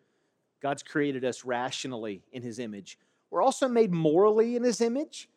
God's 0.63 0.83
created 0.83 1.23
us 1.23 1.45
rationally 1.45 2.23
in 2.33 2.43
his 2.43 2.59
image. 2.59 2.99
We're 3.31 3.43
also 3.43 3.69
made 3.69 3.93
morally 3.93 4.57
in 4.57 4.65
his 4.65 4.81
image. 4.81 5.29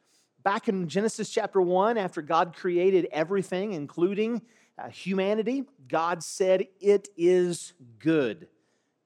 Back 0.43 0.69
in 0.69 0.87
Genesis 0.87 1.29
chapter 1.29 1.61
1, 1.61 1.97
after 1.97 2.21
God 2.21 2.55
created 2.55 3.09
everything, 3.11 3.73
including 3.73 4.43
uh, 4.77 4.87
humanity, 4.87 5.65
God 5.89 6.23
said, 6.23 6.67
It 6.79 7.09
is 7.17 7.73
good. 7.99 8.47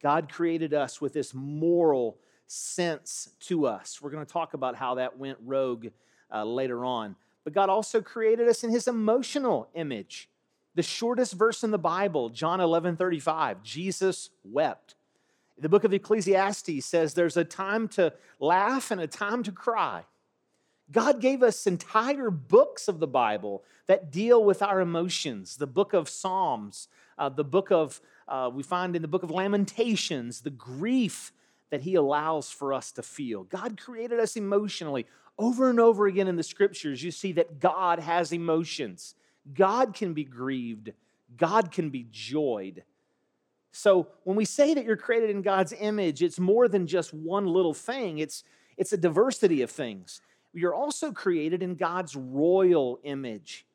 God 0.03 0.31
created 0.31 0.75
us 0.75 1.01
with 1.01 1.13
this 1.13 1.33
moral 1.33 2.19
sense 2.47 3.29
to 3.41 3.67
us. 3.67 4.01
We're 4.01 4.11
going 4.11 4.25
to 4.25 4.31
talk 4.31 4.53
about 4.53 4.75
how 4.75 4.95
that 4.95 5.17
went 5.17 5.37
rogue 5.43 5.87
uh, 6.33 6.43
later 6.43 6.85
on. 6.85 7.15
But 7.43 7.53
God 7.53 7.69
also 7.69 8.01
created 8.01 8.47
us 8.47 8.63
in 8.63 8.71
his 8.71 8.87
emotional 8.87 9.69
image. 9.75 10.29
The 10.73 10.83
shortest 10.83 11.33
verse 11.33 11.63
in 11.63 11.71
the 11.71 11.77
Bible, 11.77 12.29
John 12.29 12.59
11 12.59 12.97
35, 12.97 13.63
Jesus 13.63 14.29
wept. 14.43 14.95
The 15.57 15.69
book 15.69 15.85
of 15.85 15.93
Ecclesiastes 15.93 16.85
says 16.85 17.13
there's 17.13 17.37
a 17.37 17.45
time 17.45 17.87
to 17.89 18.13
laugh 18.39 18.91
and 18.91 18.99
a 18.99 19.07
time 19.07 19.41
to 19.43 19.51
cry. 19.51 20.03
God 20.91 21.21
gave 21.21 21.41
us 21.41 21.65
entire 21.65 22.29
books 22.29 22.87
of 22.87 22.99
the 22.99 23.07
Bible 23.07 23.63
that 23.87 24.11
deal 24.11 24.43
with 24.43 24.61
our 24.61 24.81
emotions. 24.81 25.57
The 25.57 25.67
book 25.67 25.93
of 25.93 26.09
Psalms, 26.09 26.89
uh, 27.17 27.29
the 27.29 27.43
book 27.43 27.71
of, 27.71 28.01
uh, 28.27 28.51
we 28.53 28.61
find 28.61 28.95
in 28.95 29.01
the 29.01 29.07
book 29.07 29.23
of 29.23 29.31
Lamentations, 29.31 30.41
the 30.41 30.49
grief 30.51 31.31
that 31.69 31.81
He 31.81 31.95
allows 31.95 32.49
for 32.49 32.73
us 32.73 32.91
to 32.93 33.03
feel. 33.03 33.43
God 33.43 33.79
created 33.79 34.19
us 34.19 34.35
emotionally. 34.35 35.05
Over 35.37 35.69
and 35.69 35.79
over 35.79 36.07
again 36.07 36.27
in 36.27 36.37
the 36.37 36.43
scriptures, 36.43 37.03
you 37.03 37.11
see 37.11 37.33
that 37.33 37.59
God 37.59 37.99
has 37.99 38.31
emotions. 38.31 39.15
God 39.53 39.93
can 39.93 40.13
be 40.13 40.23
grieved, 40.23 40.93
God 41.37 41.71
can 41.71 41.89
be 41.89 42.07
joyed. 42.09 42.83
So 43.71 44.07
when 44.23 44.37
we 44.37 44.45
say 44.45 44.73
that 44.73 44.85
you're 44.85 44.95
created 44.95 45.29
in 45.29 45.41
God's 45.41 45.73
image, 45.77 46.23
it's 46.23 46.39
more 46.39 46.69
than 46.69 46.87
just 46.87 47.13
one 47.13 47.45
little 47.45 47.73
thing, 47.73 48.19
it's, 48.19 48.43
it's 48.77 48.93
a 48.93 48.97
diversity 48.97 49.61
of 49.61 49.69
things. 49.69 50.21
You're 50.53 50.73
also 50.73 51.11
created 51.11 51.61
in 51.61 51.75
God's 51.75 52.15
royal 52.15 52.99
image. 53.03 53.65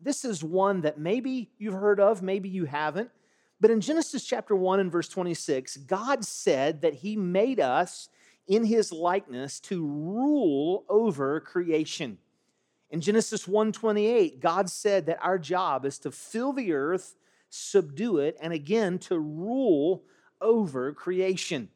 This 0.00 0.24
is 0.24 0.44
one 0.44 0.82
that 0.82 0.98
maybe 0.98 1.50
you've 1.58 1.74
heard 1.74 1.98
of, 1.98 2.22
maybe 2.22 2.48
you 2.48 2.64
haven't. 2.64 3.10
But 3.60 3.70
in 3.70 3.80
Genesis 3.80 4.24
chapter 4.24 4.56
1 4.56 4.80
and 4.80 4.90
verse 4.90 5.08
26, 5.08 5.78
God 5.78 6.24
said 6.24 6.80
that 6.82 6.94
He 6.94 7.16
made 7.16 7.60
us 7.60 8.08
in 8.46 8.64
His 8.64 8.90
likeness 8.90 9.60
to 9.60 9.86
rule 9.86 10.84
over 10.88 11.40
creation. 11.40 12.18
In 12.90 13.00
Genesis 13.00 13.46
1:28, 13.46 14.40
God 14.40 14.68
said 14.68 15.06
that 15.06 15.22
our 15.22 15.38
job 15.38 15.84
is 15.84 15.98
to 16.00 16.10
fill 16.10 16.52
the 16.52 16.72
earth 16.72 17.14
subdue 17.50 18.18
it, 18.18 18.36
and 18.40 18.52
again 18.52 18.98
to 18.98 19.18
rule 19.18 20.04
over 20.40 20.92
creation. 20.92 21.68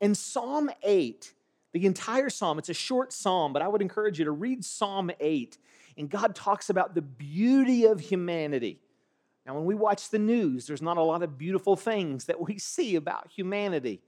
In 0.00 0.14
Psalm 0.14 0.68
8, 0.82 1.32
the 1.72 1.86
entire 1.86 2.28
psalm, 2.28 2.58
it's 2.58 2.68
a 2.68 2.74
short 2.74 3.12
psalm, 3.12 3.52
but 3.52 3.62
I 3.62 3.68
would 3.68 3.80
encourage 3.80 4.18
you 4.18 4.24
to 4.26 4.32
read 4.32 4.64
Psalm 4.64 5.10
8. 5.18 5.56
And 5.96 6.10
God 6.10 6.34
talks 6.34 6.68
about 6.68 6.94
the 6.94 7.02
beauty 7.02 7.86
of 7.86 8.00
humanity. 8.00 8.80
Now, 9.46 9.54
when 9.54 9.64
we 9.64 9.76
watch 9.76 10.10
the 10.10 10.18
news, 10.18 10.66
there's 10.66 10.82
not 10.82 10.96
a 10.96 11.02
lot 11.02 11.22
of 11.22 11.38
beautiful 11.38 11.76
things 11.76 12.24
that 12.24 12.40
we 12.40 12.58
see 12.58 12.96
about 12.96 13.30
humanity. 13.30 14.02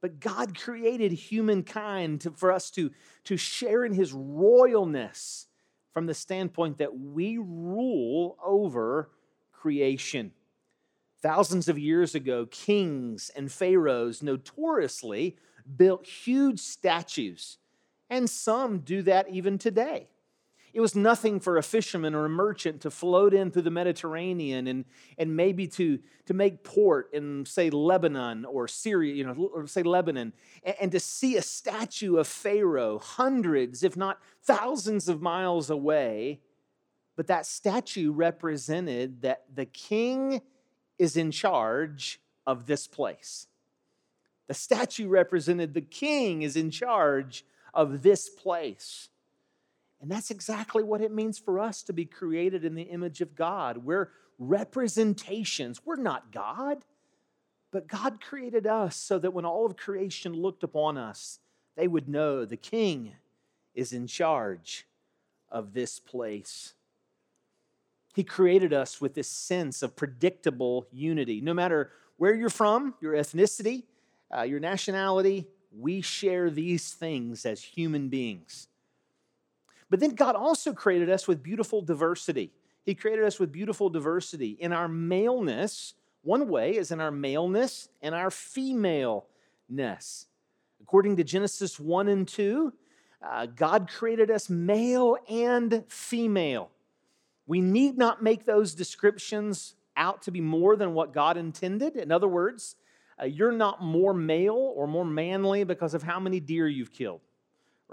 But 0.00 0.20
God 0.20 0.58
created 0.58 1.12
humankind 1.12 2.20
to, 2.22 2.30
for 2.32 2.52
us 2.52 2.70
to, 2.72 2.90
to 3.24 3.38
share 3.38 3.86
in 3.86 3.94
his 3.94 4.12
royalness 4.12 5.46
from 5.94 6.06
the 6.06 6.12
standpoint 6.12 6.76
that 6.78 6.98
we 6.98 7.38
rule 7.38 8.36
over 8.44 9.08
creation. 9.52 10.32
Thousands 11.22 11.68
of 11.68 11.78
years 11.78 12.14
ago, 12.14 12.44
kings 12.50 13.30
and 13.34 13.50
pharaohs 13.50 14.22
notoriously 14.22 15.38
built 15.76 16.04
huge 16.04 16.60
statues, 16.60 17.56
and 18.10 18.28
some 18.28 18.80
do 18.80 19.00
that 19.02 19.30
even 19.30 19.56
today. 19.56 20.08
It 20.74 20.80
was 20.80 20.94
nothing 20.94 21.40
for 21.40 21.56
a 21.56 21.62
fisherman 21.62 22.14
or 22.14 22.26
a 22.26 22.28
merchant 22.28 22.82
to 22.82 22.90
float 22.90 23.32
in 23.32 23.50
through 23.50 23.62
the 23.62 23.70
Mediterranean 23.70 24.66
and, 24.66 24.84
and 25.16 25.36
maybe 25.36 25.66
to, 25.68 26.00
to 26.26 26.34
make 26.34 26.64
port 26.64 27.08
in, 27.14 27.46
say, 27.46 27.70
Lebanon 27.70 28.44
or 28.44 28.68
Syria, 28.68 29.14
you 29.14 29.24
know, 29.24 29.50
or 29.54 29.66
say 29.66 29.82
Lebanon, 29.82 30.32
and, 30.64 30.76
and 30.80 30.92
to 30.92 31.00
see 31.00 31.36
a 31.36 31.42
statue 31.42 32.16
of 32.16 32.26
Pharaoh 32.26 32.98
hundreds, 32.98 33.82
if 33.82 33.96
not 33.96 34.18
thousands 34.42 35.08
of 35.08 35.22
miles 35.22 35.70
away 35.70 36.40
but 37.16 37.26
that 37.28 37.46
statue 37.46 38.12
represented 38.12 39.22
that 39.22 39.44
the 39.54 39.66
king 39.66 40.42
is 40.98 41.16
in 41.16 41.30
charge 41.30 42.20
of 42.46 42.66
this 42.66 42.86
place. 42.86 43.46
The 44.48 44.54
statue 44.54 45.08
represented 45.08 45.74
the 45.74 45.80
king 45.80 46.42
is 46.42 46.56
in 46.56 46.70
charge 46.70 47.44
of 47.72 48.02
this 48.02 48.28
place. 48.28 49.08
And 50.04 50.10
that's 50.10 50.30
exactly 50.30 50.82
what 50.82 51.00
it 51.00 51.14
means 51.14 51.38
for 51.38 51.58
us 51.58 51.82
to 51.84 51.94
be 51.94 52.04
created 52.04 52.62
in 52.62 52.74
the 52.74 52.82
image 52.82 53.22
of 53.22 53.34
God. 53.34 53.78
We're 53.78 54.10
representations. 54.38 55.80
We're 55.82 55.96
not 55.96 56.30
God, 56.30 56.84
but 57.70 57.88
God 57.88 58.20
created 58.20 58.66
us 58.66 58.96
so 58.96 59.18
that 59.18 59.32
when 59.32 59.46
all 59.46 59.64
of 59.64 59.78
creation 59.78 60.34
looked 60.34 60.62
upon 60.62 60.98
us, 60.98 61.38
they 61.74 61.88
would 61.88 62.06
know 62.06 62.44
the 62.44 62.58
king 62.58 63.14
is 63.74 63.94
in 63.94 64.06
charge 64.06 64.86
of 65.50 65.72
this 65.72 65.98
place. 66.00 66.74
He 68.14 68.24
created 68.24 68.74
us 68.74 69.00
with 69.00 69.14
this 69.14 69.26
sense 69.26 69.82
of 69.82 69.96
predictable 69.96 70.86
unity. 70.92 71.40
No 71.40 71.54
matter 71.54 71.92
where 72.18 72.34
you're 72.34 72.50
from, 72.50 72.92
your 73.00 73.14
ethnicity, 73.14 73.84
uh, 74.36 74.42
your 74.42 74.60
nationality, 74.60 75.46
we 75.74 76.02
share 76.02 76.50
these 76.50 76.92
things 76.92 77.46
as 77.46 77.62
human 77.62 78.10
beings. 78.10 78.68
But 79.94 80.00
then 80.00 80.16
God 80.16 80.34
also 80.34 80.72
created 80.72 81.08
us 81.08 81.28
with 81.28 81.40
beautiful 81.40 81.80
diversity. 81.80 82.50
He 82.82 82.96
created 82.96 83.24
us 83.26 83.38
with 83.38 83.52
beautiful 83.52 83.88
diversity. 83.88 84.56
In 84.58 84.72
our 84.72 84.88
maleness, 84.88 85.94
one 86.22 86.48
way 86.48 86.76
is 86.76 86.90
in 86.90 87.00
our 87.00 87.12
maleness 87.12 87.88
and 88.02 88.12
our 88.12 88.32
femaleness. 88.32 90.26
According 90.82 91.14
to 91.18 91.22
Genesis 91.22 91.78
1 91.78 92.08
and 92.08 92.26
2, 92.26 92.72
uh, 93.22 93.46
God 93.46 93.88
created 93.88 94.32
us 94.32 94.50
male 94.50 95.16
and 95.28 95.84
female. 95.86 96.72
We 97.46 97.60
need 97.60 97.96
not 97.96 98.20
make 98.20 98.46
those 98.46 98.74
descriptions 98.74 99.76
out 99.96 100.22
to 100.22 100.32
be 100.32 100.40
more 100.40 100.74
than 100.74 100.94
what 100.94 101.12
God 101.12 101.36
intended. 101.36 101.94
In 101.94 102.10
other 102.10 102.26
words, 102.26 102.74
uh, 103.22 103.26
you're 103.26 103.52
not 103.52 103.80
more 103.80 104.12
male 104.12 104.72
or 104.74 104.88
more 104.88 105.04
manly 105.04 105.62
because 105.62 105.94
of 105.94 106.02
how 106.02 106.18
many 106.18 106.40
deer 106.40 106.66
you've 106.66 106.92
killed. 106.92 107.20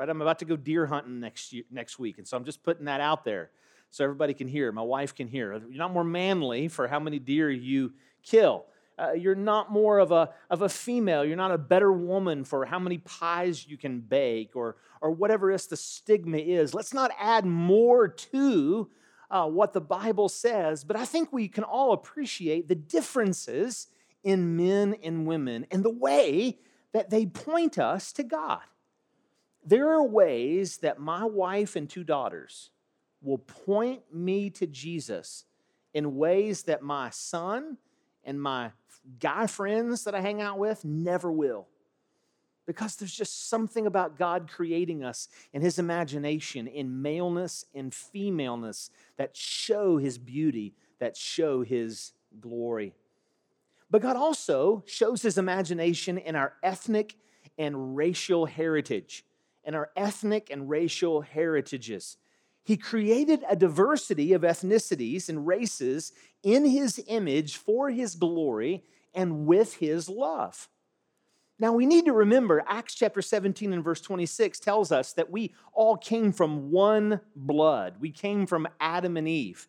Right? 0.01 0.09
I'm 0.09 0.19
about 0.19 0.39
to 0.39 0.45
go 0.45 0.55
deer 0.55 0.87
hunting 0.87 1.19
next 1.19 1.53
year, 1.53 1.63
next 1.69 1.99
week, 1.99 2.17
and 2.17 2.27
so 2.27 2.35
I'm 2.35 2.43
just 2.43 2.63
putting 2.63 2.85
that 2.85 3.01
out 3.01 3.23
there 3.23 3.51
so 3.91 4.03
everybody 4.03 4.33
can 4.33 4.47
hear. 4.47 4.71
My 4.71 4.81
wife 4.81 5.13
can 5.13 5.27
hear. 5.27 5.53
You're 5.53 5.77
not 5.77 5.93
more 5.93 6.03
manly 6.03 6.69
for 6.69 6.87
how 6.87 6.99
many 6.99 7.19
deer 7.19 7.51
you 7.51 7.93
kill. 8.23 8.65
Uh, 8.97 9.11
you're 9.11 9.35
not 9.35 9.71
more 9.71 9.99
of 9.99 10.11
a, 10.11 10.31
of 10.49 10.63
a 10.63 10.69
female. 10.69 11.23
You're 11.23 11.37
not 11.37 11.51
a 11.51 11.57
better 11.59 11.93
woman 11.93 12.45
for 12.45 12.65
how 12.65 12.79
many 12.79 12.97
pies 12.97 13.67
you 13.67 13.77
can 13.77 13.99
bake 13.99 14.55
or, 14.55 14.77
or 15.01 15.11
whatever 15.11 15.51
else 15.51 15.67
the 15.67 15.77
stigma 15.77 16.39
is. 16.39 16.73
Let's 16.73 16.95
not 16.95 17.11
add 17.19 17.45
more 17.45 18.07
to 18.07 18.89
uh, 19.29 19.45
what 19.45 19.71
the 19.71 19.81
Bible 19.81 20.29
says, 20.29 20.83
but 20.83 20.95
I 20.95 21.05
think 21.05 21.31
we 21.31 21.47
can 21.47 21.63
all 21.63 21.93
appreciate 21.93 22.67
the 22.67 22.73
differences 22.73 23.85
in 24.23 24.55
men 24.55 24.95
and 25.03 25.27
women 25.27 25.67
and 25.69 25.85
the 25.85 25.93
way 25.93 26.57
that 26.91 27.11
they 27.11 27.27
point 27.27 27.77
us 27.77 28.11
to 28.13 28.23
God. 28.23 28.61
There 29.65 29.89
are 29.89 30.03
ways 30.03 30.77
that 30.77 30.99
my 30.99 31.23
wife 31.23 31.75
and 31.75 31.89
two 31.89 32.03
daughters 32.03 32.71
will 33.21 33.37
point 33.37 34.01
me 34.13 34.49
to 34.49 34.65
Jesus 34.65 35.45
in 35.93 36.15
ways 36.15 36.63
that 36.63 36.81
my 36.81 37.09
son 37.11 37.77
and 38.23 38.41
my 38.41 38.71
guy 39.19 39.47
friends 39.47 40.03
that 40.03 40.15
I 40.15 40.21
hang 40.21 40.41
out 40.41 40.57
with 40.57 40.83
never 40.85 41.31
will 41.31 41.67
because 42.65 42.95
there's 42.95 43.13
just 43.13 43.49
something 43.49 43.85
about 43.85 44.17
God 44.17 44.49
creating 44.49 45.03
us 45.03 45.27
in 45.53 45.61
His 45.61 45.79
imagination, 45.79 46.67
in 46.67 47.01
maleness 47.01 47.65
and 47.73 47.93
femaleness, 47.93 48.89
that 49.17 49.35
show 49.35 49.97
His 49.97 50.17
beauty, 50.17 50.73
that 50.99 51.17
show 51.17 51.63
His 51.63 52.13
glory. 52.39 52.93
But 53.89 54.01
God 54.01 54.15
also 54.15 54.83
shows 54.85 55.21
His 55.21 55.37
imagination 55.37 56.17
in 56.17 56.35
our 56.35 56.53
ethnic 56.63 57.15
and 57.57 57.95
racial 57.95 58.45
heritage, 58.45 59.25
in 59.63 59.75
our 59.75 59.89
ethnic 59.95 60.49
and 60.49 60.69
racial 60.69 61.21
heritages. 61.21 62.17
He 62.63 62.77
created 62.77 63.43
a 63.49 63.55
diversity 63.55 64.33
of 64.33 64.41
ethnicities 64.43 65.29
and 65.29 65.47
races 65.47 66.11
in 66.43 66.65
His 66.65 67.03
image 67.07 67.57
for 67.57 67.89
His 67.89 68.15
glory 68.15 68.83
and 69.13 69.45
with 69.45 69.75
His 69.75 70.07
love. 70.07 70.69
Now, 71.59 71.73
we 71.73 71.85
need 71.85 72.05
to 72.05 72.13
remember 72.13 72.63
Acts 72.67 72.95
chapter 72.95 73.21
17 73.21 73.71
and 73.71 73.83
verse 73.83 74.01
26 74.01 74.59
tells 74.59 74.91
us 74.91 75.13
that 75.13 75.29
we 75.29 75.53
all 75.73 75.95
came 75.95 76.31
from 76.31 76.71
one 76.71 77.21
blood. 77.35 77.97
We 77.99 78.09
came 78.09 78.47
from 78.47 78.67
Adam 78.79 79.15
and 79.15 79.27
Eve. 79.27 79.67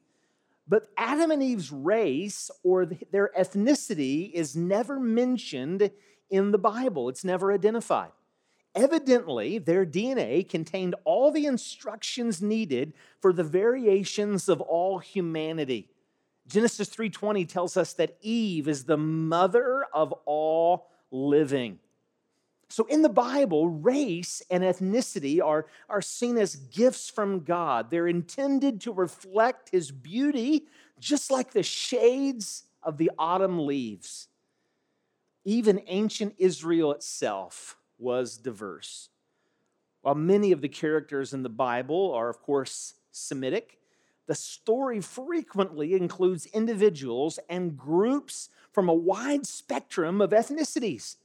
But 0.66 0.86
Adam 0.96 1.30
and 1.30 1.42
Eve's 1.42 1.70
race 1.70 2.50
or 2.62 2.86
their 2.86 3.30
ethnicity 3.38 4.32
is 4.32 4.56
never 4.56 4.98
mentioned 4.98 5.90
in 6.30 6.50
the 6.50 6.58
Bible, 6.58 7.10
it's 7.10 7.24
never 7.24 7.52
identified. 7.52 8.12
Evidently, 8.74 9.58
their 9.58 9.84
DNA 9.84 10.48
contained 10.48 10.94
all 11.04 11.30
the 11.30 11.44
instructions 11.44 12.40
needed 12.40 12.94
for 13.20 13.32
the 13.32 13.44
variations 13.44 14.48
of 14.48 14.62
all 14.62 14.98
humanity. 14.98 15.90
Genesis 16.46 16.88
3:20 16.88 17.44
tells 17.44 17.76
us 17.76 17.92
that 17.94 18.16
Eve 18.22 18.68
is 18.68 18.84
the 18.84 18.96
mother 18.96 19.84
of 19.92 20.12
all 20.24 20.88
living. 21.10 21.78
So 22.68 22.86
in 22.86 23.02
the 23.02 23.10
Bible, 23.10 23.68
race 23.68 24.42
and 24.50 24.64
ethnicity 24.64 25.42
are, 25.42 25.66
are 25.90 26.00
seen 26.00 26.38
as 26.38 26.56
gifts 26.56 27.10
from 27.10 27.44
God. 27.44 27.90
They're 27.90 28.08
intended 28.08 28.80
to 28.82 28.92
reflect 28.92 29.68
His 29.68 29.90
beauty, 29.90 30.66
just 30.98 31.30
like 31.30 31.52
the 31.52 31.62
shades 31.62 32.64
of 32.82 32.96
the 32.96 33.10
autumn 33.18 33.66
leaves. 33.66 34.28
Even 35.44 35.82
ancient 35.86 36.34
Israel 36.38 36.92
itself 36.92 37.76
was 37.98 38.36
diverse. 38.36 39.08
While 40.02 40.16
many 40.16 40.52
of 40.52 40.60
the 40.60 40.68
characters 40.68 41.32
in 41.32 41.42
the 41.42 41.48
Bible 41.48 42.12
are, 42.12 42.28
of 42.28 42.40
course, 42.42 42.94
Semitic, 43.12 43.78
the 44.26 44.34
story 44.34 45.00
frequently 45.00 45.94
includes 45.94 46.46
individuals 46.46 47.38
and 47.48 47.76
groups 47.76 48.48
from 48.72 48.88
a 48.88 48.94
wide 48.94 49.46
spectrum 49.46 50.20
of 50.20 50.30
ethnicities. 50.30 51.16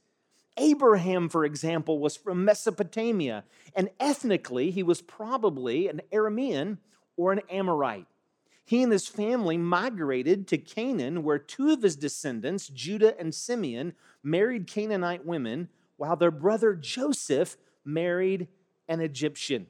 Abraham, 0.56 1.28
for 1.28 1.44
example, 1.44 2.00
was 2.00 2.16
from 2.16 2.44
Mesopotamia, 2.44 3.44
and 3.74 3.90
ethnically, 4.00 4.70
he 4.72 4.82
was 4.82 5.00
probably 5.00 5.88
an 5.88 6.02
Aramean 6.12 6.78
or 7.16 7.32
an 7.32 7.40
Amorite. 7.48 8.06
he 8.68 8.82
and 8.82 8.92
his 8.92 9.08
family 9.08 9.56
migrated 9.56 10.46
to 10.46 10.58
Canaan, 10.58 11.22
where 11.22 11.38
two 11.38 11.70
of 11.70 11.80
his 11.80 11.96
descendants, 11.96 12.68
Judah 12.68 13.18
and 13.18 13.34
Simeon, 13.34 13.94
married 14.22 14.66
Canaanite 14.66 15.24
women, 15.24 15.70
while 15.98 16.16
their 16.16 16.30
brother 16.30 16.74
Joseph 16.74 17.58
married 17.84 18.48
an 18.88 19.00
Egyptian. 19.00 19.66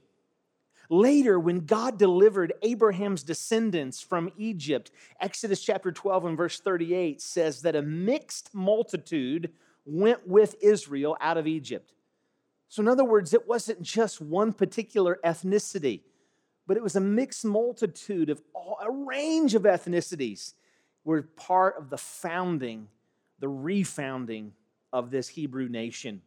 Later, 0.90 1.38
when 1.38 1.66
God 1.66 1.98
delivered 1.98 2.54
Abraham's 2.62 3.22
descendants 3.22 4.00
from 4.00 4.30
Egypt, 4.38 4.90
Exodus 5.20 5.62
chapter 5.62 5.92
12 5.92 6.24
and 6.26 6.36
verse 6.36 6.60
38 6.60 7.20
says 7.20 7.62
that 7.62 7.76
a 7.76 7.82
mixed 7.82 8.54
multitude 8.54 9.52
went 9.84 10.26
with 10.26 10.54
Israel 10.62 11.16
out 11.20 11.36
of 11.36 11.46
Egypt. 11.46 11.92
So, 12.68 12.82
in 12.82 12.88
other 12.88 13.04
words, 13.04 13.34
it 13.34 13.46
wasn't 13.48 13.82
just 13.82 14.20
one 14.20 14.52
particular 14.52 15.18
ethnicity, 15.24 16.02
but 16.66 16.76
it 16.76 16.82
was 16.82 16.96
a 16.96 17.00
mixed 17.00 17.44
multitude 17.44 18.30
of 18.30 18.40
all, 18.54 18.78
a 18.82 18.90
range 18.90 19.54
of 19.54 19.62
ethnicities 19.62 20.54
were 21.04 21.22
part 21.22 21.76
of 21.78 21.88
the 21.88 21.96
founding, 21.96 22.88
the 23.40 23.46
refounding 23.46 24.50
of 24.92 25.10
this 25.10 25.28
Hebrew 25.28 25.68
nation. 25.68 26.22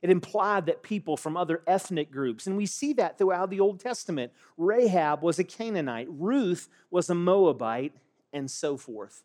It 0.00 0.10
implied 0.10 0.66
that 0.66 0.82
people 0.82 1.16
from 1.16 1.36
other 1.36 1.62
ethnic 1.66 2.10
groups, 2.10 2.46
and 2.46 2.56
we 2.56 2.66
see 2.66 2.92
that 2.94 3.18
throughout 3.18 3.50
the 3.50 3.60
Old 3.60 3.80
Testament. 3.80 4.32
Rahab 4.56 5.22
was 5.22 5.38
a 5.38 5.44
Canaanite, 5.44 6.06
Ruth 6.10 6.68
was 6.90 7.10
a 7.10 7.14
Moabite, 7.14 7.94
and 8.32 8.50
so 8.50 8.76
forth. 8.76 9.24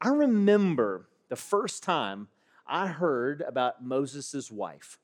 I 0.00 0.08
remember 0.08 1.08
the 1.28 1.36
first 1.36 1.82
time 1.82 2.28
I 2.66 2.88
heard 2.88 3.40
about 3.40 3.84
Moses' 3.84 4.50
wife. 4.50 4.98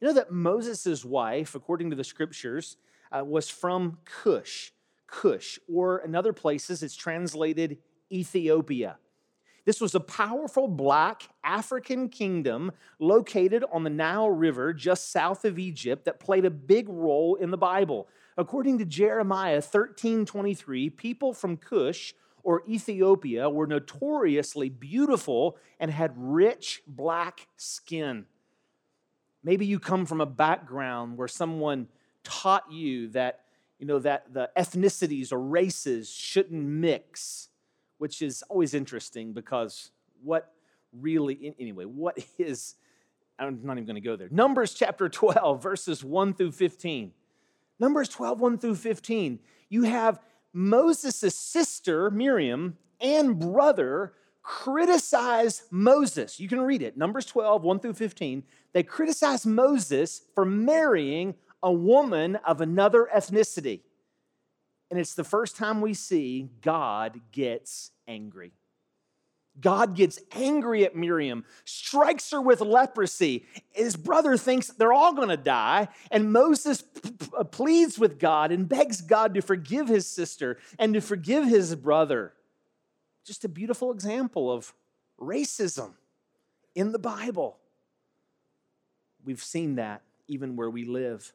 You 0.00 0.08
know 0.08 0.14
that 0.14 0.32
Moses' 0.32 1.04
wife, 1.04 1.54
according 1.54 1.90
to 1.90 1.96
the 1.96 2.04
scriptures, 2.04 2.76
uh, 3.10 3.24
was 3.24 3.48
from 3.48 3.98
Cush. 4.04 4.72
Cush, 5.06 5.58
or 5.72 5.98
in 6.00 6.14
other 6.14 6.32
places, 6.32 6.82
it's 6.82 6.94
translated 6.94 7.78
Ethiopia. 8.12 8.98
This 9.68 9.82
was 9.82 9.94
a 9.94 10.00
powerful 10.00 10.66
black 10.66 11.28
African 11.44 12.08
kingdom 12.08 12.72
located 12.98 13.62
on 13.70 13.84
the 13.84 13.90
Nile 13.90 14.30
River 14.30 14.72
just 14.72 15.12
south 15.12 15.44
of 15.44 15.58
Egypt 15.58 16.06
that 16.06 16.18
played 16.18 16.46
a 16.46 16.50
big 16.50 16.88
role 16.88 17.34
in 17.34 17.50
the 17.50 17.58
Bible. 17.58 18.08
According 18.38 18.78
to 18.78 18.86
Jeremiah 18.86 19.60
13 19.60 20.24
23, 20.24 20.88
people 20.88 21.34
from 21.34 21.58
Cush 21.58 22.14
or 22.42 22.62
Ethiopia 22.66 23.50
were 23.50 23.66
notoriously 23.66 24.70
beautiful 24.70 25.58
and 25.78 25.90
had 25.90 26.14
rich 26.16 26.80
black 26.86 27.46
skin. 27.58 28.24
Maybe 29.44 29.66
you 29.66 29.78
come 29.78 30.06
from 30.06 30.22
a 30.22 30.26
background 30.26 31.18
where 31.18 31.28
someone 31.28 31.88
taught 32.24 32.72
you 32.72 33.08
that, 33.08 33.40
you 33.78 33.84
know, 33.84 33.98
that 33.98 34.32
the 34.32 34.48
ethnicities 34.56 35.30
or 35.30 35.38
races 35.38 36.08
shouldn't 36.10 36.64
mix 36.64 37.47
which 37.98 38.22
is 38.22 38.42
always 38.48 38.74
interesting 38.74 39.32
because 39.32 39.90
what 40.22 40.52
really, 40.92 41.54
anyway, 41.58 41.84
what 41.84 42.18
is, 42.38 42.76
I'm 43.38 43.60
not 43.62 43.74
even 43.74 43.84
going 43.84 43.94
to 43.94 44.00
go 44.00 44.16
there. 44.16 44.28
Numbers 44.30 44.74
chapter 44.74 45.08
12, 45.08 45.62
verses 45.62 46.02
1 46.02 46.34
through 46.34 46.52
15. 46.52 47.12
Numbers 47.78 48.08
12, 48.08 48.40
1 48.40 48.58
through 48.58 48.74
15. 48.74 49.38
You 49.68 49.82
have 49.84 50.20
Moses' 50.52 51.34
sister, 51.34 52.10
Miriam, 52.10 52.76
and 53.00 53.38
brother 53.38 54.14
criticize 54.42 55.64
Moses. 55.70 56.40
You 56.40 56.48
can 56.48 56.60
read 56.62 56.82
it, 56.82 56.96
Numbers 56.96 57.26
12, 57.26 57.62
1 57.62 57.80
through 57.80 57.92
15. 57.94 58.42
They 58.72 58.82
criticize 58.82 59.44
Moses 59.44 60.22
for 60.34 60.44
marrying 60.44 61.34
a 61.62 61.72
woman 61.72 62.36
of 62.36 62.60
another 62.60 63.08
ethnicity. 63.14 63.80
And 64.90 64.98
it's 64.98 65.14
the 65.14 65.24
first 65.24 65.56
time 65.56 65.80
we 65.80 65.94
see 65.94 66.48
God 66.62 67.20
gets 67.32 67.90
angry. 68.06 68.52
God 69.60 69.96
gets 69.96 70.20
angry 70.32 70.84
at 70.84 70.94
Miriam, 70.94 71.44
strikes 71.64 72.30
her 72.30 72.40
with 72.40 72.60
leprosy. 72.60 73.44
His 73.72 73.96
brother 73.96 74.36
thinks 74.36 74.68
they're 74.68 74.92
all 74.92 75.14
going 75.14 75.30
to 75.30 75.36
die, 75.36 75.88
and 76.10 76.32
Moses 76.32 76.82
p- 76.82 77.10
p- 77.10 77.44
pleads 77.50 77.98
with 77.98 78.20
God 78.20 78.52
and 78.52 78.68
begs 78.68 79.00
God 79.00 79.34
to 79.34 79.42
forgive 79.42 79.88
his 79.88 80.06
sister 80.06 80.58
and 80.78 80.94
to 80.94 81.00
forgive 81.00 81.44
his 81.44 81.74
brother. 81.74 82.34
Just 83.24 83.44
a 83.44 83.48
beautiful 83.48 83.90
example 83.90 84.50
of 84.50 84.72
racism 85.20 85.94
in 86.74 86.92
the 86.92 86.98
Bible. 86.98 87.58
We've 89.24 89.42
seen 89.42 89.74
that 89.74 90.02
even 90.28 90.56
where 90.56 90.70
we 90.70 90.84
live. 90.84 91.32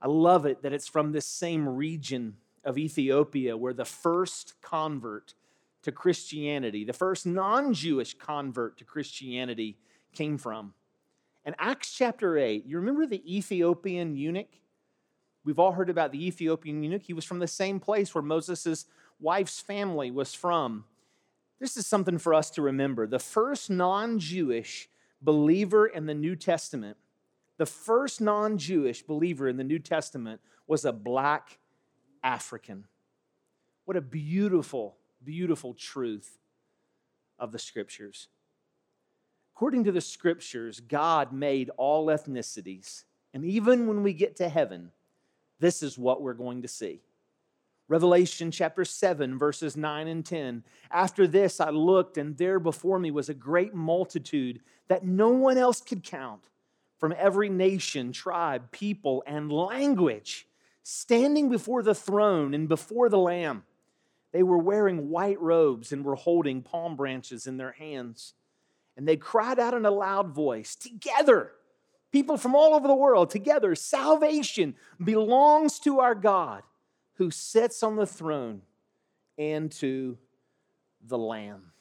I 0.00 0.06
love 0.08 0.46
it 0.46 0.62
that 0.62 0.72
it's 0.72 0.88
from 0.88 1.12
this 1.12 1.26
same 1.26 1.68
region 1.68 2.36
of 2.64 2.78
Ethiopia 2.78 3.56
where 3.56 3.72
the 3.72 3.84
first 3.84 4.54
convert 4.60 5.34
to 5.82 5.92
Christianity, 5.92 6.84
the 6.84 6.92
first 6.92 7.26
non 7.26 7.72
Jewish 7.72 8.14
convert 8.14 8.78
to 8.78 8.84
Christianity 8.84 9.78
came 10.12 10.38
from. 10.38 10.74
In 11.44 11.54
Acts 11.58 11.92
chapter 11.92 12.36
8, 12.36 12.66
you 12.66 12.76
remember 12.76 13.06
the 13.06 13.36
Ethiopian 13.36 14.16
eunuch? 14.16 14.58
We've 15.44 15.58
all 15.58 15.72
heard 15.72 15.88
about 15.88 16.12
the 16.12 16.26
Ethiopian 16.26 16.82
eunuch. 16.82 17.02
He 17.02 17.14
was 17.14 17.24
from 17.24 17.38
the 17.38 17.46
same 17.46 17.80
place 17.80 18.14
where 18.14 18.22
Moses' 18.22 18.86
wife's 19.18 19.60
family 19.60 20.10
was 20.10 20.34
from. 20.34 20.84
This 21.58 21.76
is 21.76 21.86
something 21.86 22.18
for 22.18 22.34
us 22.34 22.50
to 22.50 22.62
remember. 22.62 23.06
The 23.06 23.18
first 23.18 23.70
non 23.70 24.18
Jewish 24.18 24.88
believer 25.22 25.86
in 25.86 26.06
the 26.06 26.14
New 26.14 26.36
Testament 26.36 26.96
the 27.58 27.66
first 27.66 28.20
non 28.20 28.56
Jewish 28.56 29.02
believer 29.02 29.48
in 29.48 29.56
the 29.56 29.64
New 29.64 29.78
Testament 29.78 30.40
was 30.66 30.84
a 30.84 30.92
black 30.92 31.58
African. 32.22 32.86
What 33.84 33.96
a 33.96 34.00
beautiful, 34.00 34.96
beautiful 35.22 35.74
truth 35.74 36.38
of 37.38 37.52
the 37.52 37.58
scriptures. 37.58 38.28
According 39.54 39.84
to 39.84 39.92
the 39.92 40.00
scriptures, 40.00 40.80
God 40.80 41.32
made 41.32 41.70
all 41.76 42.06
ethnicities. 42.06 43.04
And 43.34 43.44
even 43.44 43.86
when 43.88 44.02
we 44.02 44.12
get 44.12 44.36
to 44.36 44.48
heaven, 44.48 44.92
this 45.58 45.82
is 45.82 45.98
what 45.98 46.22
we're 46.22 46.34
going 46.34 46.62
to 46.62 46.68
see. 46.68 47.00
Revelation 47.88 48.50
chapter 48.50 48.84
7, 48.84 49.38
verses 49.38 49.76
9 49.76 50.06
and 50.06 50.24
10. 50.24 50.62
After 50.90 51.26
this, 51.26 51.58
I 51.58 51.70
looked, 51.70 52.18
and 52.18 52.36
there 52.36 52.60
before 52.60 52.98
me 52.98 53.10
was 53.10 53.28
a 53.28 53.34
great 53.34 53.74
multitude 53.74 54.60
that 54.88 55.04
no 55.04 55.30
one 55.30 55.56
else 55.56 55.80
could 55.80 56.04
count 56.04 56.42
from 56.98 57.14
every 57.16 57.48
nation, 57.48 58.12
tribe, 58.12 58.70
people, 58.70 59.22
and 59.26 59.52
language, 59.52 60.46
standing 60.82 61.48
before 61.48 61.82
the 61.82 61.94
throne 61.94 62.54
and 62.54 62.68
before 62.68 63.08
the 63.08 63.18
Lamb. 63.18 63.62
They 64.32 64.42
were 64.42 64.58
wearing 64.58 65.08
white 65.08 65.40
robes 65.40 65.92
and 65.92 66.04
were 66.04 66.16
holding 66.16 66.62
palm 66.62 66.96
branches 66.96 67.46
in 67.46 67.56
their 67.56 67.72
hands. 67.72 68.34
And 68.96 69.06
they 69.06 69.16
cried 69.16 69.58
out 69.58 69.74
in 69.74 69.86
a 69.86 69.90
loud 69.90 70.30
voice, 70.30 70.74
Together, 70.74 71.52
people 72.10 72.36
from 72.36 72.54
all 72.54 72.74
over 72.74 72.88
the 72.88 72.94
world, 72.94 73.30
together, 73.30 73.74
salvation 73.74 74.74
belongs 75.02 75.78
to 75.80 76.00
our 76.00 76.14
God 76.14 76.62
who 77.14 77.30
sits 77.30 77.82
on 77.82 77.96
the 77.96 78.06
throne 78.06 78.62
and 79.36 79.70
to 79.72 80.18
the 81.06 81.18
Lamb. 81.18 81.72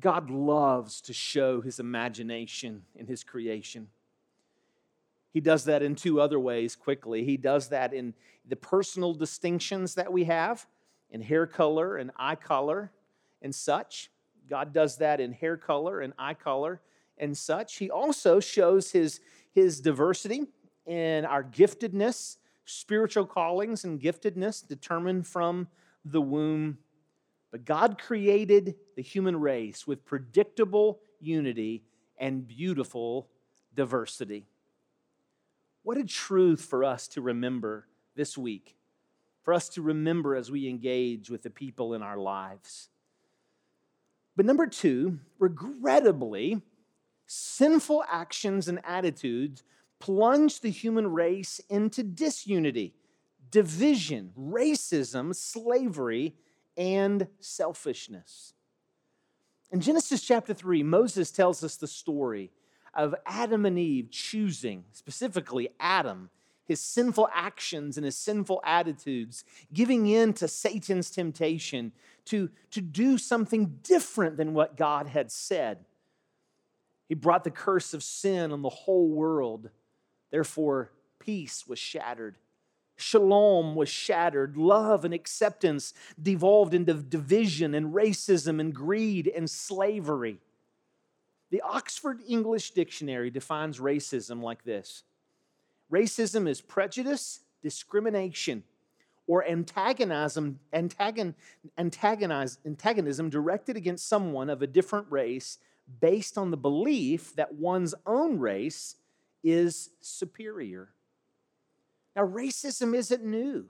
God 0.00 0.30
loves 0.30 1.00
to 1.02 1.12
show 1.12 1.60
his 1.60 1.80
imagination 1.80 2.82
in 2.94 3.06
his 3.06 3.24
creation. 3.24 3.88
He 5.32 5.40
does 5.40 5.64
that 5.64 5.82
in 5.82 5.94
two 5.94 6.20
other 6.20 6.40
ways 6.40 6.76
quickly. 6.76 7.24
He 7.24 7.36
does 7.36 7.68
that 7.68 7.92
in 7.92 8.14
the 8.48 8.56
personal 8.56 9.14
distinctions 9.14 9.94
that 9.94 10.12
we 10.12 10.24
have 10.24 10.66
in 11.10 11.20
hair 11.20 11.46
color 11.46 11.96
and 11.96 12.10
eye 12.16 12.36
color 12.36 12.90
and 13.42 13.54
such. 13.54 14.10
God 14.48 14.72
does 14.72 14.98
that 14.98 15.20
in 15.20 15.32
hair 15.32 15.56
color 15.56 16.00
and 16.00 16.12
eye 16.18 16.34
color 16.34 16.80
and 17.18 17.36
such. 17.36 17.76
He 17.76 17.90
also 17.90 18.40
shows 18.40 18.92
his, 18.92 19.20
his 19.52 19.80
diversity 19.80 20.46
in 20.86 21.24
our 21.24 21.42
giftedness, 21.42 22.36
spiritual 22.64 23.26
callings 23.26 23.84
and 23.84 24.00
giftedness 24.00 24.66
determined 24.66 25.26
from 25.26 25.68
the 26.04 26.20
womb 26.20 26.78
but 27.56 27.64
God 27.64 27.98
created 27.98 28.74
the 28.96 29.02
human 29.02 29.40
race 29.40 29.86
with 29.86 30.04
predictable 30.04 31.00
unity 31.22 31.84
and 32.18 32.46
beautiful 32.46 33.30
diversity. 33.74 34.44
What 35.82 35.96
a 35.96 36.04
truth 36.04 36.60
for 36.60 36.84
us 36.84 37.08
to 37.08 37.22
remember 37.22 37.86
this 38.14 38.36
week, 38.36 38.76
for 39.42 39.54
us 39.54 39.70
to 39.70 39.80
remember 39.80 40.36
as 40.36 40.50
we 40.50 40.68
engage 40.68 41.30
with 41.30 41.42
the 41.42 41.48
people 41.48 41.94
in 41.94 42.02
our 42.02 42.18
lives. 42.18 42.90
But 44.36 44.44
number 44.44 44.66
two, 44.66 45.20
regrettably, 45.38 46.60
sinful 47.26 48.04
actions 48.06 48.68
and 48.68 48.80
attitudes 48.84 49.62
plunge 49.98 50.60
the 50.60 50.70
human 50.70 51.06
race 51.06 51.62
into 51.70 52.02
disunity, 52.02 52.92
division, 53.50 54.32
racism, 54.38 55.34
slavery, 55.34 56.34
and 56.76 57.28
selfishness. 57.40 58.54
In 59.70 59.80
Genesis 59.80 60.22
chapter 60.22 60.54
3, 60.54 60.82
Moses 60.82 61.30
tells 61.30 61.64
us 61.64 61.76
the 61.76 61.86
story 61.86 62.50
of 62.94 63.14
Adam 63.26 63.66
and 63.66 63.78
Eve 63.78 64.10
choosing, 64.10 64.84
specifically 64.92 65.68
Adam, 65.78 66.30
his 66.64 66.80
sinful 66.80 67.28
actions 67.32 67.96
and 67.96 68.04
his 68.04 68.16
sinful 68.16 68.60
attitudes, 68.64 69.44
giving 69.72 70.06
in 70.06 70.32
to 70.34 70.48
Satan's 70.48 71.10
temptation 71.10 71.92
to, 72.26 72.50
to 72.70 72.80
do 72.80 73.18
something 73.18 73.78
different 73.82 74.36
than 74.36 74.54
what 74.54 74.76
God 74.76 75.06
had 75.06 75.30
said. 75.30 75.84
He 77.08 77.14
brought 77.14 77.44
the 77.44 77.50
curse 77.50 77.94
of 77.94 78.02
sin 78.02 78.52
on 78.52 78.62
the 78.62 78.68
whole 78.68 79.08
world. 79.08 79.70
Therefore, 80.30 80.90
peace 81.20 81.66
was 81.66 81.78
shattered. 81.78 82.36
Shalom 82.96 83.74
was 83.74 83.88
shattered. 83.88 84.56
Love 84.56 85.04
and 85.04 85.12
acceptance 85.12 85.92
devolved 86.20 86.72
into 86.74 86.94
division 86.94 87.74
and 87.74 87.94
racism 87.94 88.58
and 88.58 88.74
greed 88.74 89.30
and 89.34 89.48
slavery. 89.50 90.38
The 91.50 91.60
Oxford 91.60 92.20
English 92.26 92.72
Dictionary 92.72 93.30
defines 93.30 93.78
racism 93.78 94.42
like 94.42 94.64
this 94.64 95.04
Racism 95.92 96.48
is 96.48 96.60
prejudice, 96.60 97.40
discrimination, 97.62 98.64
or 99.26 99.46
antagonism, 99.46 100.58
antagon, 100.72 101.34
antagonism 101.78 103.30
directed 103.30 103.76
against 103.76 104.08
someone 104.08 104.50
of 104.50 104.62
a 104.62 104.66
different 104.66 105.06
race 105.10 105.58
based 106.00 106.36
on 106.36 106.50
the 106.50 106.56
belief 106.56 107.34
that 107.36 107.54
one's 107.54 107.94
own 108.06 108.38
race 108.38 108.96
is 109.44 109.90
superior. 110.00 110.88
Now, 112.16 112.26
racism 112.26 112.96
isn't 112.96 113.22
new. 113.22 113.66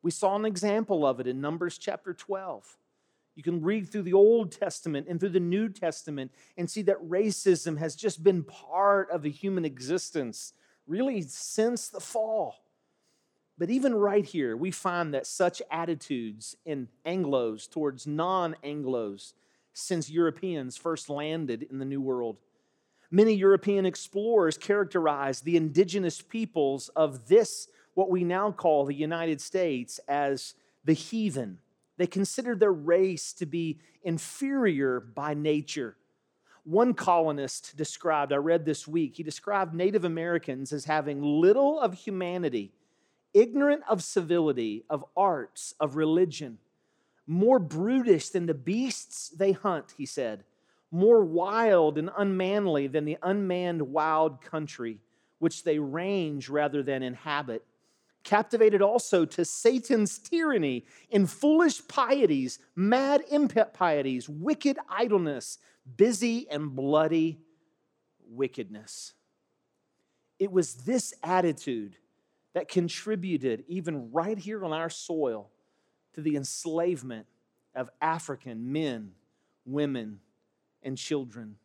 We 0.00 0.10
saw 0.10 0.34
an 0.36 0.46
example 0.46 1.06
of 1.06 1.20
it 1.20 1.26
in 1.26 1.42
Numbers 1.42 1.76
chapter 1.76 2.14
12. 2.14 2.78
You 3.36 3.42
can 3.42 3.62
read 3.62 3.88
through 3.88 4.02
the 4.02 4.14
Old 4.14 4.50
Testament 4.50 5.06
and 5.08 5.20
through 5.20 5.28
the 5.28 5.38
New 5.38 5.68
Testament 5.68 6.32
and 6.56 6.68
see 6.68 6.82
that 6.82 7.08
racism 7.08 7.78
has 7.78 7.94
just 7.94 8.24
been 8.24 8.42
part 8.42 9.10
of 9.10 9.22
the 9.22 9.30
human 9.30 9.66
existence 9.66 10.54
really 10.86 11.20
since 11.20 11.88
the 11.88 12.00
fall. 12.00 12.64
But 13.58 13.70
even 13.70 13.94
right 13.94 14.24
here, 14.24 14.56
we 14.56 14.70
find 14.70 15.12
that 15.12 15.26
such 15.26 15.60
attitudes 15.70 16.56
in 16.64 16.88
Anglos 17.04 17.70
towards 17.70 18.06
non 18.06 18.56
Anglos 18.64 19.34
since 19.74 20.08
Europeans 20.08 20.76
first 20.76 21.10
landed 21.10 21.64
in 21.70 21.78
the 21.78 21.84
New 21.84 22.00
World. 22.00 22.38
Many 23.10 23.34
European 23.34 23.86
explorers 23.86 24.58
characterized 24.58 25.44
the 25.44 25.56
indigenous 25.56 26.20
peoples 26.20 26.90
of 26.90 27.26
this, 27.28 27.68
what 27.94 28.10
we 28.10 28.22
now 28.22 28.52
call 28.52 28.84
the 28.84 28.94
United 28.94 29.40
States, 29.40 29.98
as 30.08 30.54
the 30.84 30.92
heathen. 30.92 31.58
They 31.96 32.06
considered 32.06 32.60
their 32.60 32.72
race 32.72 33.32
to 33.34 33.46
be 33.46 33.78
inferior 34.02 35.00
by 35.00 35.34
nature. 35.34 35.96
One 36.64 36.92
colonist 36.92 37.76
described, 37.76 38.32
I 38.32 38.36
read 38.36 38.66
this 38.66 38.86
week, 38.86 39.16
he 39.16 39.22
described 39.22 39.74
Native 39.74 40.04
Americans 40.04 40.72
as 40.72 40.84
having 40.84 41.22
little 41.22 41.80
of 41.80 41.94
humanity, 41.94 42.72
ignorant 43.32 43.82
of 43.88 44.02
civility, 44.02 44.84
of 44.90 45.02
arts, 45.16 45.74
of 45.80 45.96
religion, 45.96 46.58
more 47.26 47.58
brutish 47.58 48.28
than 48.28 48.46
the 48.46 48.54
beasts 48.54 49.30
they 49.30 49.52
hunt, 49.52 49.94
he 49.96 50.04
said, 50.04 50.44
more 50.90 51.24
wild 51.24 51.98
and 51.98 52.10
unmanly 52.16 52.86
than 52.86 53.04
the 53.04 53.18
unmanned 53.22 53.82
wild 53.82 54.40
country 54.40 55.00
which 55.38 55.62
they 55.64 55.78
range 55.78 56.48
rather 56.48 56.82
than 56.82 57.02
inhabit 57.02 57.64
captivated 58.28 58.82
also 58.82 59.24
to 59.24 59.42
Satan's 59.42 60.18
tyranny 60.18 60.84
in 61.08 61.26
foolish 61.26 61.80
pieties, 61.88 62.58
mad 62.76 63.22
impieties, 63.30 64.28
wicked 64.28 64.76
idleness, 64.86 65.58
busy 65.96 66.46
and 66.50 66.76
bloody 66.76 67.40
wickedness. 68.28 69.14
It 70.38 70.52
was 70.52 70.74
this 70.74 71.14
attitude 71.22 71.96
that 72.52 72.68
contributed, 72.68 73.64
even 73.66 74.12
right 74.12 74.38
here 74.38 74.62
on 74.62 74.74
our 74.74 74.90
soil, 74.90 75.48
to 76.12 76.20
the 76.20 76.36
enslavement 76.36 77.26
of 77.74 77.88
African 78.02 78.72
men, 78.72 79.12
women, 79.64 80.20
and 80.82 80.96
children. 80.96 81.56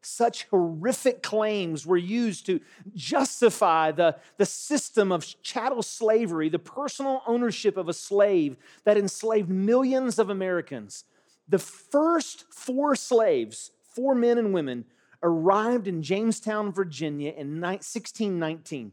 Such 0.00 0.44
horrific 0.44 1.22
claims 1.22 1.84
were 1.84 1.96
used 1.96 2.46
to 2.46 2.60
justify 2.94 3.90
the, 3.90 4.16
the 4.36 4.46
system 4.46 5.10
of 5.10 5.26
chattel 5.42 5.82
slavery, 5.82 6.48
the 6.48 6.58
personal 6.58 7.22
ownership 7.26 7.76
of 7.76 7.88
a 7.88 7.92
slave 7.92 8.56
that 8.84 8.96
enslaved 8.96 9.48
millions 9.48 10.18
of 10.18 10.30
Americans 10.30 11.04
the 11.48 11.58
first 11.58 12.44
four 12.52 12.94
slaves, 12.94 13.70
four 13.82 14.14
men 14.14 14.38
and 14.38 14.52
women, 14.52 14.84
arrived 15.22 15.88
in 15.88 16.02
Jamestown, 16.02 16.70
Virginia 16.70 17.30
in 17.30 17.60
1619. 17.60 18.92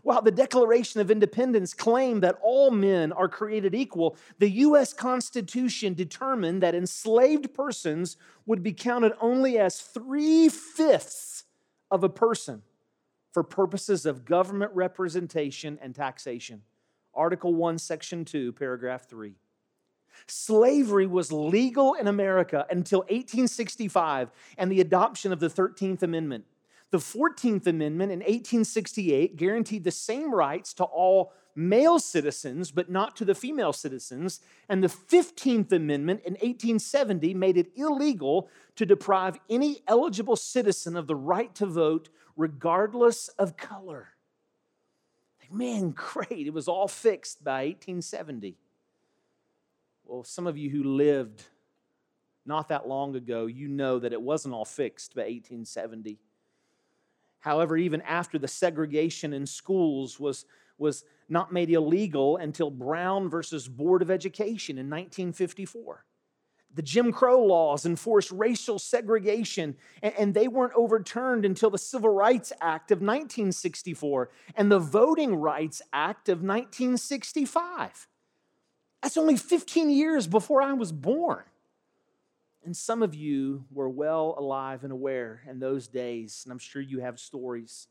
While 0.03 0.23
the 0.23 0.31
Declaration 0.31 1.01
of 1.01 1.11
Independence 1.11 1.75
claimed 1.75 2.23
that 2.23 2.39
all 2.43 2.71
men 2.71 3.13
are 3.13 3.29
created 3.29 3.75
equal, 3.75 4.17
the 4.39 4.51
U.S. 4.51 4.93
Constitution 4.93 5.95
determined 5.95 6.63
that 6.63 6.75
enslaved 6.75 7.53
persons 7.53 8.17
would 8.47 8.63
be 8.63 8.73
counted 8.73 9.13
only 9.21 9.59
as 9.59 9.81
three 9.81 10.49
fifths 10.49 11.45
of 11.91 12.05
a 12.05 12.09
person 12.09 12.63
for 13.33 13.43
purposes 13.43 14.07
of 14.07 14.25
government 14.25 14.73
representation 14.75 15.79
and 15.83 15.95
taxation. 15.95 16.63
Article 17.15 17.55
1, 17.55 17.79
Section 17.79 18.25
2, 18.25 18.53
Paragraph 18.53 19.09
3. 19.09 19.35
Slavery 20.27 21.07
was 21.07 21.33
legal 21.33 21.95
in 21.95 22.07
America 22.07 22.67
until 22.71 23.01
1865 23.01 24.31
and 24.59 24.71
the 24.71 24.81
adoption 24.81 25.33
of 25.33 25.41
the 25.41 25.49
13th 25.49 26.03
Amendment. 26.03 26.45
The 26.91 26.99
14th 26.99 27.67
Amendment 27.67 28.11
in 28.11 28.19
1868 28.19 29.37
guaranteed 29.37 29.85
the 29.85 29.91
same 29.91 30.35
rights 30.35 30.75
to 30.75 30.85
all 30.85 31.33
male 31.55 31.99
citizens, 31.99 32.71
but 32.71 32.91
not 32.91 33.17
to 33.17 33.25
the 33.25 33.35
female 33.35 33.73
citizens. 33.73 34.41
And 34.69 34.83
the 34.83 34.89
15th 34.89 35.73
Amendment 35.73 36.23
in 36.25 36.35
1870 36.35 37.35
made 37.35 37.57
it 37.57 37.71
illegal 37.77 38.49
to 38.77 38.87
deprive 38.87 39.39
any 39.49 39.83
eligible 39.87 40.37
citizen 40.37 40.97
of 40.97 41.07
the 41.07 41.15
right 41.15 41.55
to 41.57 41.67
vote, 41.67 42.09
regardless 42.37 43.29
of 43.29 43.57
color. 43.57 44.09
Man, 45.51 45.91
great. 45.97 46.47
It 46.47 46.55
was 46.55 46.69
all 46.69 46.89
fixed 46.89 47.45
by 47.45 47.65
1870. 47.65 48.57
Well, 50.05 50.25
some 50.25 50.47
of 50.47 50.57
you 50.57 50.71
who 50.71 50.83
lived 50.83 51.45
not 52.47 52.69
that 52.69 52.89
long 52.89 53.15
ago, 53.15 53.47
you 53.47 53.69
know 53.69 53.99
that 53.99 54.13
it 54.13 54.21
wasn't 54.21 54.55
all 54.55 54.65
fixed 54.65 55.15
by 55.15 55.23
1870. 55.23 56.19
However, 57.41 57.77
even 57.77 58.03
after 58.03 58.39
the 58.39 58.49
segregation 58.49 59.33
in 59.33 59.47
schools 59.47 60.21
was, 60.21 60.45
was 60.79 61.05
not 61.29 61.53
made 61.53 61.71
illegal 61.71 62.37
until 62.37 62.71
Brown 62.71 63.29
versus 63.29 63.69
Board 63.69 64.03
of 64.03 64.11
Education 64.11 64.77
in 64.79 64.87
1954. 64.87 66.05
The 66.73 66.83
Jim 66.83 67.13
Crow 67.13 67.43
laws 67.45 67.85
enforced 67.85 68.31
racial 68.31 68.79
segregation, 68.79 69.77
and 70.03 70.35
they 70.35 70.47
weren't 70.47 70.75
overturned 70.77 71.45
until 71.45 71.71
the 71.71 71.79
Civil 71.79 72.11
Rights 72.11 72.53
Act 72.61 72.93
of 72.93 72.99
1964 72.99 74.31
and 74.55 74.71
the 74.71 74.79
Voting 74.79 75.35
Rights 75.35 75.83
Act 75.93 76.29
of 76.29 76.39
1965. 76.39 78.07
That's 79.03 79.17
only 79.17 79.37
15 79.37 79.91
years 79.91 80.29
before 80.29 80.63
I 80.63 80.75
was 80.75 80.93
born. 80.93 81.43
And 82.65 82.77
some 82.77 83.03
of 83.03 83.15
you 83.15 83.65
were 83.71 83.89
well 83.89 84.35
alive 84.37 84.85
and 84.85 84.93
aware 84.93 85.43
in 85.49 85.61
those 85.61 85.89
days, 85.89 86.43
and 86.45 86.53
I'm 86.53 86.59
sure 86.59 86.83
you 86.83 87.01
have 87.01 87.19
stories. 87.19 87.89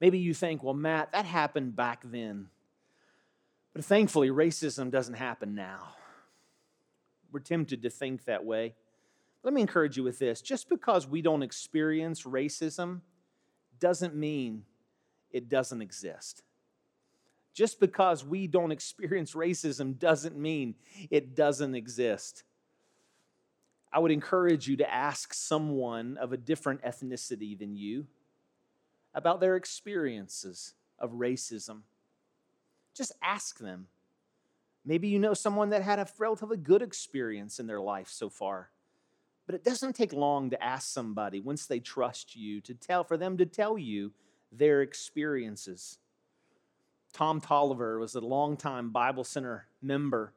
Maybe 0.00 0.18
you 0.18 0.32
think, 0.32 0.62
well, 0.62 0.74
Matt, 0.74 1.12
that 1.12 1.26
happened 1.26 1.76
back 1.76 2.02
then. 2.04 2.48
But 3.74 3.84
thankfully, 3.84 4.30
racism 4.30 4.90
doesn't 4.90 5.14
happen 5.14 5.54
now. 5.54 5.94
We're 7.30 7.40
tempted 7.40 7.82
to 7.82 7.90
think 7.90 8.24
that 8.24 8.44
way. 8.44 8.74
Let 9.42 9.52
me 9.54 9.60
encourage 9.60 9.96
you 9.96 10.02
with 10.02 10.18
this 10.18 10.40
just 10.40 10.68
because 10.68 11.06
we 11.06 11.22
don't 11.22 11.42
experience 11.42 12.22
racism 12.22 13.02
doesn't 13.78 14.16
mean 14.16 14.64
it 15.30 15.48
doesn't 15.48 15.82
exist. 15.82 16.42
Just 17.54 17.80
because 17.80 18.24
we 18.24 18.46
don't 18.46 18.72
experience 18.72 19.34
racism 19.34 19.98
doesn't 19.98 20.36
mean 20.36 20.74
it 21.10 21.34
doesn't 21.34 21.74
exist. 21.74 22.44
I 23.92 23.98
would 23.98 24.10
encourage 24.10 24.68
you 24.68 24.76
to 24.78 24.92
ask 24.92 25.32
someone 25.32 26.18
of 26.18 26.32
a 26.32 26.36
different 26.36 26.82
ethnicity 26.82 27.58
than 27.58 27.74
you 27.74 28.06
about 29.14 29.40
their 29.40 29.56
experiences 29.56 30.74
of 30.98 31.12
racism. 31.12 31.80
Just 32.94 33.12
ask 33.22 33.58
them. 33.58 33.86
Maybe 34.84 35.08
you 35.08 35.18
know 35.18 35.34
someone 35.34 35.70
that 35.70 35.82
had 35.82 35.98
a 35.98 36.06
relatively 36.18 36.56
good 36.56 36.82
experience 36.82 37.58
in 37.58 37.66
their 37.66 37.80
life 37.80 38.08
so 38.08 38.28
far. 38.28 38.70
But 39.46 39.54
it 39.54 39.64
doesn't 39.64 39.94
take 39.94 40.12
long 40.12 40.50
to 40.50 40.62
ask 40.62 40.88
somebody 40.88 41.40
once 41.40 41.66
they 41.66 41.80
trust 41.80 42.36
you 42.36 42.60
to 42.62 42.74
tell 42.74 43.04
for 43.04 43.16
them 43.16 43.38
to 43.38 43.46
tell 43.46 43.78
you 43.78 44.12
their 44.52 44.82
experiences. 44.82 45.98
Tom 47.12 47.40
Tolliver 47.40 47.98
was 47.98 48.14
a 48.14 48.20
longtime 48.20 48.90
Bible 48.90 49.24
Center 49.24 49.66
member, 49.80 50.32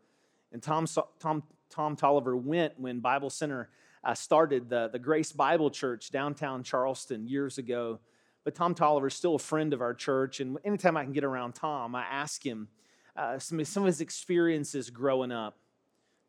and 0.53 0.63
Tom, 0.63 0.85
Tom, 1.19 1.43
Tom 1.71 1.95
Tolliver 1.95 2.35
went 2.35 2.79
when 2.79 2.99
Bible 2.99 3.29
Center 3.29 3.69
uh, 4.03 4.13
started 4.13 4.69
the, 4.69 4.89
the 4.91 4.99
Grace 4.99 5.31
Bible 5.31 5.69
Church 5.69 6.11
downtown 6.11 6.63
Charleston 6.63 7.27
years 7.27 7.57
ago. 7.57 7.99
But 8.43 8.55
Tom 8.55 8.73
Tolliver 8.73 9.07
is 9.07 9.13
still 9.13 9.35
a 9.35 9.39
friend 9.39 9.73
of 9.73 9.81
our 9.81 9.93
church, 9.93 10.39
and 10.39 10.57
anytime 10.65 10.97
I 10.97 11.03
can 11.03 11.13
get 11.13 11.23
around 11.23 11.53
Tom, 11.53 11.93
I 11.95 12.03
ask 12.03 12.43
him 12.43 12.67
uh, 13.15 13.37
some, 13.37 13.63
some 13.63 13.83
of 13.83 13.87
his 13.87 14.01
experiences 14.01 14.89
growing 14.89 15.31
up. 15.31 15.57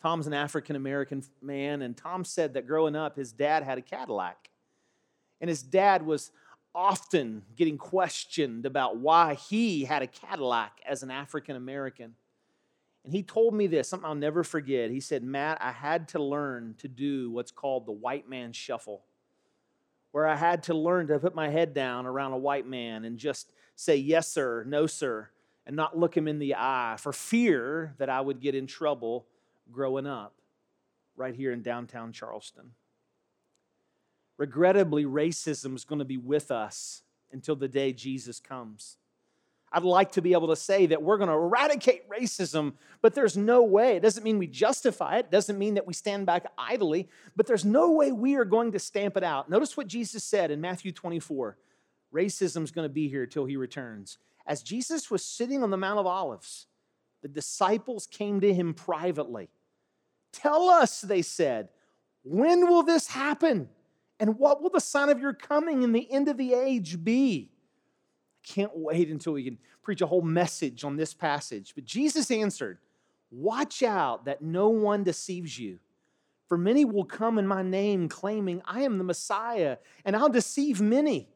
Tom's 0.03 0.27
an 0.27 0.35
African 0.35 0.77
American 0.77 1.23
man, 1.41 1.81
and 1.81 1.97
Tom 1.97 2.25
said 2.25 2.55
that 2.55 2.67
growing 2.67 2.97
up, 2.97 3.17
his 3.17 3.33
dad 3.33 3.63
had 3.63 3.79
a 3.79 3.83
Cadillac. 3.83 4.51
And 5.41 5.49
his 5.49 5.63
dad 5.63 6.05
was 6.05 6.31
often 6.75 7.43
getting 7.57 7.79
questioned 7.79 8.67
about 8.67 8.97
why 8.97 9.35
he 9.35 9.85
had 9.85 10.03
a 10.03 10.07
Cadillac 10.07 10.81
as 10.87 11.03
an 11.03 11.11
African 11.11 11.57
American. 11.57 12.15
And 13.05 13.13
he 13.13 13.23
told 13.23 13.55
me 13.55 13.67
this, 13.67 13.89
something 13.89 14.09
I'll 14.09 14.15
never 14.15 14.45
forget. 14.45 14.91
He 14.91 15.01
said, 15.01 15.25
Matt, 15.25 15.59
I 15.61 15.73
had 15.73 16.09
to 16.09 16.23
learn 16.23 16.77
to 16.79 16.89
do 16.89 17.31
what's 17.31 17.51
called 17.51 17.87
the 17.87 17.93
white 17.93 18.29
man 18.29 18.53
shuffle, 18.53 19.03
where 20.13 20.27
I 20.27 20.37
had 20.37 20.63
to 20.65 20.75
learn 20.75 21.09
to 21.09 21.19
put 21.19 21.35
my 21.35 21.49
head 21.49 21.75
down 21.75 22.07
around 22.07 22.33
a 22.33 22.39
white 22.39 22.67
man 22.67 23.05
and 23.05 23.19
just 23.19 23.51
say, 23.75 23.97
yes, 23.97 24.29
sir, 24.29 24.65
no, 24.69 24.87
sir, 24.87 25.31
and 25.67 25.75
not 25.75 25.99
look 25.99 26.17
him 26.17 26.29
in 26.29 26.39
the 26.39 26.55
eye 26.55 26.97
for 26.99 27.13
fear 27.13 27.95
that 27.99 28.09
I 28.09 28.21
would 28.21 28.41
get 28.41 28.55
in 28.55 28.67
trouble 28.67 29.27
growing 29.73 30.07
up 30.07 30.35
right 31.17 31.35
here 31.35 31.53
in 31.53 31.63
downtown 31.63 32.13
Charleston. 32.13 32.73
Regrettably, 34.39 35.05
racism 35.05 35.75
is 35.75 35.85
going 35.85 35.99
to 35.99 36.05
be 36.05 36.17
with 36.17 36.51
us 36.51 37.03
until 37.33 37.57
the 37.57 37.69
day 37.69 37.93
Jesus 37.93 38.41
comes. 38.41 38.97
I'd 39.73 39.85
like 39.85 40.13
to 40.13 40.23
be 40.23 40.33
able 40.33 40.49
to 40.49 40.57
say 40.57 40.87
that 40.87 41.03
we're 41.03 41.17
going 41.17 41.29
to 41.29 41.35
eradicate 41.35 42.09
racism, 42.09 42.75
but 43.01 43.15
there's 43.15 43.37
no 43.37 43.63
way. 43.63 43.97
It 43.97 44.03
doesn't 44.03 44.23
mean 44.23 44.39
we 44.39 44.47
justify 44.47 45.17
it, 45.17 45.27
it 45.27 45.31
doesn't 45.31 45.59
mean 45.59 45.75
that 45.75 45.87
we 45.87 45.95
stand 45.95 46.27
back 46.27 46.47
idly, 46.59 47.09
but 47.35 47.47
there's 47.47 47.65
no 47.65 47.91
way 47.93 48.13
we 48.13 48.37
are 48.37 48.45
going 48.45 48.73
to 48.73 48.79
stamp 48.79 49.17
it 49.17 49.25
out. 49.25 49.49
Notice 49.49 49.77
what 49.77 49.87
Jesus 49.87 50.25
said 50.25 50.51
in 50.51 50.61
Matthew 50.61 50.93
24 50.93 51.57
racism 52.13 52.63
is 52.63 52.71
going 52.71 52.85
to 52.85 52.93
be 52.93 53.09
here 53.09 53.27
till 53.27 53.47
he 53.47 53.57
returns. 53.57 54.19
As 54.47 54.63
Jesus 54.63 55.11
was 55.11 55.25
sitting 55.25 55.63
on 55.63 55.71
the 55.71 55.77
Mount 55.77 55.99
of 55.99 56.07
Olives, 56.07 56.67
the 57.23 57.29
disciples 57.29 58.07
came 58.07 58.41
to 58.41 58.53
him 58.53 58.75
privately. 58.75 59.49
Tell 60.33 60.69
us, 60.69 61.01
they 61.01 61.23
said, 61.23 61.69
when 62.25 62.69
will 62.69 62.83
this 62.83 63.07
happen? 63.07 63.69
And 64.21 64.39
what 64.39 64.63
will 64.63 64.71
the 64.71 64.81
sign 64.81 65.09
of 65.09 65.21
your 65.21 65.33
coming 65.33 65.83
in 65.83 65.93
the 65.93 66.11
end 66.11 66.29
of 66.29 66.37
the 66.37 66.55
age 66.55 67.03
be? 67.03 67.52
Can't 68.43 68.77
wait 68.77 69.09
until 69.11 69.35
we 69.35 69.45
can 69.45 69.59
preach 69.83 70.01
a 70.01 70.07
whole 70.07 70.23
message 70.23 70.85
on 70.85 70.97
this 70.97 71.15
passage. 71.15 71.73
But 71.75 71.85
Jesus 71.85 72.31
answered, 72.31 72.79
Watch 73.31 73.83
out 73.83 74.27
that 74.27 74.43
no 74.43 74.69
one 74.69 75.05
deceives 75.05 75.59
you. 75.59 75.79
For 76.49 76.59
many 76.59 76.85
will 76.85 77.05
come 77.05 77.39
in 77.39 77.47
my 77.47 77.63
name, 77.63 78.09
claiming, 78.09 78.61
I 78.67 78.83
am 78.83 78.99
the 78.99 79.05
Messiah, 79.05 79.79
and 80.05 80.15
I'll 80.15 80.29
deceive 80.29 80.83
many. 80.83 81.29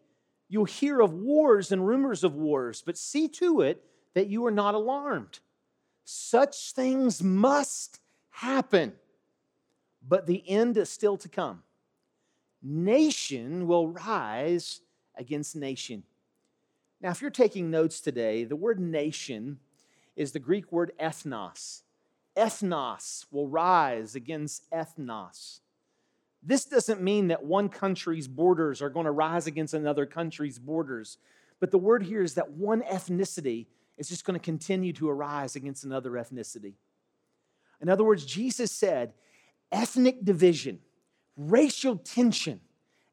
You'll 0.48 0.66
hear 0.66 1.00
of 1.00 1.14
wars 1.14 1.72
and 1.72 1.86
rumors 1.86 2.22
of 2.22 2.34
wars, 2.34 2.82
but 2.84 2.98
see 2.98 3.26
to 3.28 3.62
it 3.62 3.82
that 4.14 4.28
you 4.28 4.44
are 4.46 4.50
not 4.50 4.74
alarmed. 4.74 5.40
Such 6.04 6.72
things 6.72 7.22
must 7.22 7.98
happen, 8.28 8.92
but 10.06 10.26
the 10.26 10.46
end 10.48 10.76
is 10.76 10.90
still 10.90 11.16
to 11.16 11.28
come. 11.28 11.62
Nation 12.62 13.66
will 13.66 13.88
rise 13.88 14.80
against 15.16 15.56
nation. 15.56 16.02
Now, 17.00 17.10
if 17.10 17.20
you're 17.20 17.30
taking 17.30 17.70
notes 17.70 18.00
today, 18.00 18.44
the 18.44 18.56
word 18.56 18.80
nation 18.80 19.58
is 20.16 20.32
the 20.32 20.38
Greek 20.38 20.72
word 20.72 20.92
ethnos. 21.00 21.82
Ethnos 22.36 23.26
will 23.30 23.48
rise 23.48 24.14
against 24.14 24.70
ethnos. 24.70 25.60
This 26.42 26.64
doesn't 26.64 27.02
mean 27.02 27.28
that 27.28 27.44
one 27.44 27.68
country's 27.68 28.28
borders 28.28 28.80
are 28.80 28.90
going 28.90 29.06
to 29.06 29.12
rise 29.12 29.46
against 29.46 29.74
another 29.74 30.06
country's 30.06 30.58
borders, 30.58 31.18
but 31.60 31.70
the 31.70 31.78
word 31.78 32.02
here 32.04 32.22
is 32.22 32.34
that 32.34 32.52
one 32.52 32.82
ethnicity 32.82 33.66
is 33.98 34.08
just 34.08 34.24
going 34.24 34.38
to 34.38 34.44
continue 34.44 34.92
to 34.92 35.08
arise 35.08 35.56
against 35.56 35.84
another 35.84 36.12
ethnicity. 36.12 36.74
In 37.80 37.88
other 37.88 38.04
words, 38.04 38.24
Jesus 38.24 38.70
said 38.70 39.12
ethnic 39.72 40.24
division, 40.24 40.78
racial 41.36 41.96
tension, 41.96 42.60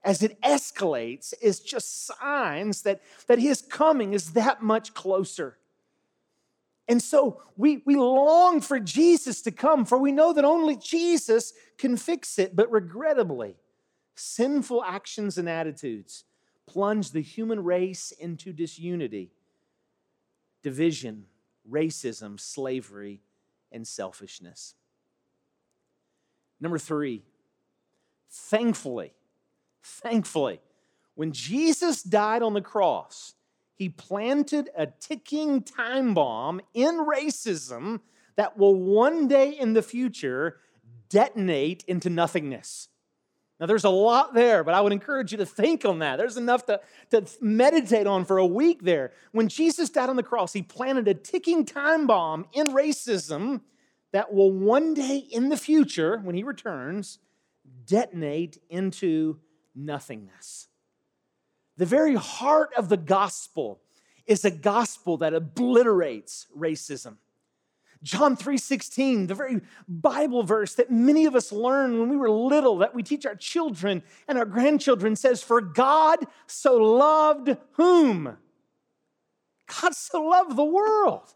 as 0.04 0.22
it 0.22 0.39
escalates, 0.42 1.34
is 1.42 1.60
just 1.60 2.06
signs 2.06 2.82
that, 2.82 3.02
that 3.28 3.39
his 3.39 3.62
coming 3.62 4.13
is 4.13 4.34
that 4.34 4.62
much 4.62 4.94
closer. 4.94 5.58
And 6.88 7.02
so 7.02 7.42
we, 7.56 7.82
we 7.86 7.96
long 7.96 8.60
for 8.60 8.80
Jesus 8.80 9.42
to 9.44 9.52
come, 9.52 9.86
for 9.86 9.98
we 9.98 10.12
know 10.12 10.34
that 10.34 10.44
only 10.44 10.76
Jesus 10.76 11.54
can 11.78 11.96
fix 11.96 12.38
it. 12.38 12.56
But 12.56 12.70
regrettably, 12.72 13.56
sinful 14.16 14.84
actions 14.84 15.38
and 15.38 15.48
attitudes 15.48 16.26
plunge 16.66 17.12
the 17.12 17.22
human 17.22 17.63
race 17.63 18.12
into 18.12 18.52
disunity, 18.52 19.32
division, 20.62 21.26
racism, 21.70 22.38
slavery, 22.39 23.22
and 23.72 23.88
selfishness. 23.88 24.76
Number 26.60 26.78
three, 26.78 27.24
thankfully, 28.30 29.13
thankfully, 29.84 30.60
when 31.15 31.32
Jesus 31.32 32.02
died 32.02 32.41
on 32.41 32.54
the 32.54 32.62
cross, 32.62 33.36
he 33.76 33.89
planted 33.89 34.69
a 34.76 34.88
ticking 34.88 35.62
time 35.62 36.13
bomb 36.13 36.62
in 36.74 36.96
racism 36.96 38.00
that 38.36 38.58
will 38.58 38.76
one 38.76 39.28
day 39.28 39.50
in 39.50 39.74
the 39.74 39.82
future 39.82 40.58
detonate 41.10 41.84
into 41.88 42.10
nothingness. 42.10 42.89
Now, 43.60 43.67
there's 43.67 43.84
a 43.84 43.89
lot 43.89 44.34
there, 44.34 44.63
but 44.63 44.74
I 44.74 44.82
would 44.82 44.91
encourage 44.91 45.32
you 45.32 45.38
to 45.38 45.46
think 45.46 45.86
on 45.86 46.00
that. 46.00 46.17
There's 46.17 46.38
enough 46.38 46.65
to, 46.65 46.82
to 47.12 47.26
meditate 47.39 48.08
on 48.08 48.26
for 48.26 48.38
a 48.38 48.46
week 48.46 48.84
there. 48.84 49.13
When 49.32 49.48
Jesus 49.48 49.89
died 49.89 50.10
on 50.10 50.15
the 50.15 50.24
cross, 50.24 50.54
he 50.54 50.63
planted 50.63 51.08
a 51.08 51.13
ticking 51.13 51.63
time 51.63 52.08
bomb 52.08 52.48
in 52.52 52.67
racism 52.67 53.62
that 54.12 54.34
will 54.34 54.52
one 54.52 54.93
day 54.93 55.17
in 55.17 55.50
the 55.50 55.58
future, 55.58 56.17
when 56.24 56.36
he 56.36 56.43
returns, 56.43 57.19
detonate 57.86 58.58
into 58.69 59.39
nothingness. 59.76 60.68
The 61.78 61.86
very 61.86 62.16
heart 62.16 62.72
of 62.78 62.90
the 62.90 62.98
gospel 62.98 63.82
is 64.26 64.46
a 64.46 64.52
gospel 64.52 65.18
that 65.18 65.34
obliterates 65.34 66.48
racism. 66.58 67.18
John 68.04 68.36
3:16, 68.36 69.28
the 69.28 69.36
very 69.36 69.62
Bible 69.88 70.44
verse 70.44 70.76
that 70.76 70.92
many 70.92 71.26
of 71.26 71.36
us 71.36 71.54
learned 71.54 72.00
when 72.00 72.10
we 72.10 72.18
were 72.18 72.30
little 72.30 72.78
that 72.80 72.94
we 72.94 73.02
teach 73.02 73.26
our 73.26 73.36
children 73.36 74.04
and 74.28 74.38
our 74.38 74.46
grandchildren 74.46 75.16
says 75.16 75.42
for 75.42 75.62
God 75.62 76.28
so 76.46 76.76
loved 76.76 77.56
whom? 77.74 78.38
God 79.82 79.96
so 79.96 80.22
loved 80.22 80.58
the 80.58 80.66
world 80.66 81.34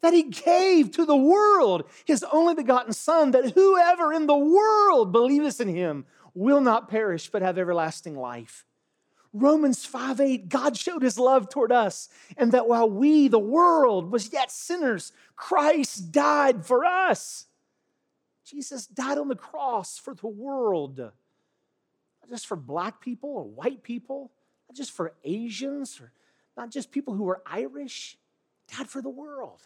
that 0.00 0.14
he 0.14 0.22
gave 0.22 0.90
to 0.92 1.04
the 1.04 1.16
world 1.16 1.84
his 2.06 2.24
only 2.32 2.54
begotten 2.54 2.94
son 2.94 3.32
that 3.32 3.52
whoever 3.52 4.12
in 4.12 4.26
the 4.26 4.36
world 4.36 5.12
believeth 5.12 5.60
in 5.60 5.68
him 5.68 6.06
will 6.34 6.60
not 6.60 6.88
perish 6.88 7.30
but 7.30 7.42
have 7.42 7.58
everlasting 7.58 8.16
life. 8.16 8.64
Romans 9.32 9.84
5 9.84 10.20
8, 10.20 10.48
God 10.48 10.76
showed 10.76 11.02
his 11.02 11.18
love 11.18 11.48
toward 11.48 11.70
us, 11.70 12.08
and 12.36 12.52
that 12.52 12.66
while 12.66 12.88
we, 12.88 13.28
the 13.28 13.38
world, 13.38 14.10
was 14.10 14.32
yet 14.32 14.50
sinners, 14.50 15.12
Christ 15.36 16.10
died 16.10 16.64
for 16.64 16.84
us. 16.84 17.46
Jesus 18.44 18.86
died 18.86 19.18
on 19.18 19.28
the 19.28 19.36
cross 19.36 19.98
for 19.98 20.14
the 20.14 20.26
world, 20.26 20.98
not 20.98 21.12
just 22.30 22.46
for 22.46 22.56
black 22.56 23.00
people 23.00 23.30
or 23.30 23.44
white 23.44 23.82
people, 23.82 24.30
not 24.68 24.76
just 24.76 24.92
for 24.92 25.12
Asians 25.24 26.00
or 26.00 26.10
not 26.56 26.70
just 26.70 26.90
people 26.90 27.14
who 27.14 27.24
were 27.24 27.42
Irish, 27.46 28.16
died 28.74 28.88
for 28.88 29.02
the 29.02 29.10
world. 29.10 29.60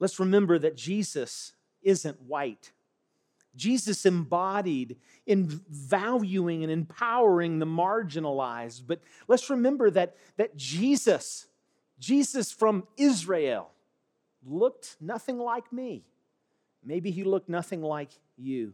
Let's 0.00 0.18
remember 0.18 0.58
that 0.58 0.76
Jesus 0.76 1.52
isn't 1.82 2.20
white. 2.22 2.72
Jesus 3.56 4.06
embodied 4.06 4.96
in 5.26 5.60
valuing 5.68 6.62
and 6.62 6.72
empowering 6.72 7.58
the 7.58 7.66
marginalized. 7.66 8.82
But 8.86 9.00
let's 9.28 9.50
remember 9.50 9.90
that, 9.90 10.16
that 10.36 10.56
Jesus, 10.56 11.46
Jesus 11.98 12.52
from 12.52 12.86
Israel, 12.96 13.70
looked 14.46 14.96
nothing 15.00 15.38
like 15.38 15.72
me. 15.72 16.04
Maybe 16.84 17.10
he 17.10 17.24
looked 17.24 17.48
nothing 17.48 17.82
like 17.82 18.10
you. 18.36 18.72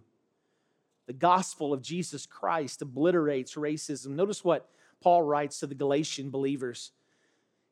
The 1.07 1.13
gospel 1.13 1.73
of 1.73 1.83
Jesus 1.83 2.27
Christ 2.27 2.83
obliterates 2.83 3.55
racism. 3.55 4.09
Notice 4.09 4.45
what 4.45 4.69
Paul 5.01 5.23
writes 5.23 5.61
to 5.61 5.67
the 5.67 5.75
Galatian 5.75 6.31
believers. 6.31 6.93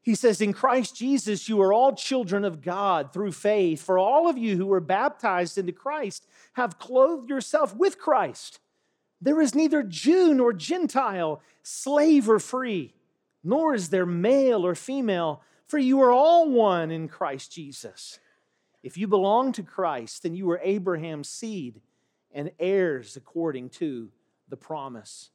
He 0.04 0.14
says, 0.14 0.42
In 0.42 0.52
Christ 0.52 0.94
Jesus, 0.94 1.48
you 1.48 1.62
are 1.62 1.72
all 1.72 1.94
children 1.94 2.44
of 2.44 2.60
God 2.60 3.12
through 3.12 3.32
faith. 3.32 3.82
For 3.82 3.98
all 3.98 4.28
of 4.28 4.36
you 4.36 4.56
who 4.56 4.66
were 4.66 4.80
baptized 4.80 5.56
into 5.56 5.72
Christ 5.72 6.26
have 6.52 6.78
clothed 6.78 7.30
yourself 7.30 7.74
with 7.74 7.98
Christ. 7.98 8.60
There 9.22 9.40
is 9.40 9.54
neither 9.54 9.82
Jew 9.82 10.34
nor 10.34 10.52
Gentile, 10.52 11.40
slave 11.62 12.28
or 12.28 12.38
free, 12.38 12.92
nor 13.42 13.74
is 13.74 13.88
there 13.88 14.04
male 14.04 14.66
or 14.66 14.74
female, 14.74 15.40
for 15.66 15.78
you 15.78 16.02
are 16.02 16.12
all 16.12 16.50
one 16.50 16.90
in 16.90 17.08
Christ 17.08 17.50
Jesus. 17.50 18.20
If 18.82 18.98
you 18.98 19.08
belong 19.08 19.52
to 19.52 19.62
Christ, 19.62 20.22
then 20.22 20.34
you 20.34 20.50
are 20.50 20.60
Abraham's 20.62 21.30
seed 21.30 21.80
and 22.30 22.50
heirs 22.58 23.16
according 23.16 23.70
to 23.70 24.10
the 24.50 24.56
promise. 24.58 25.30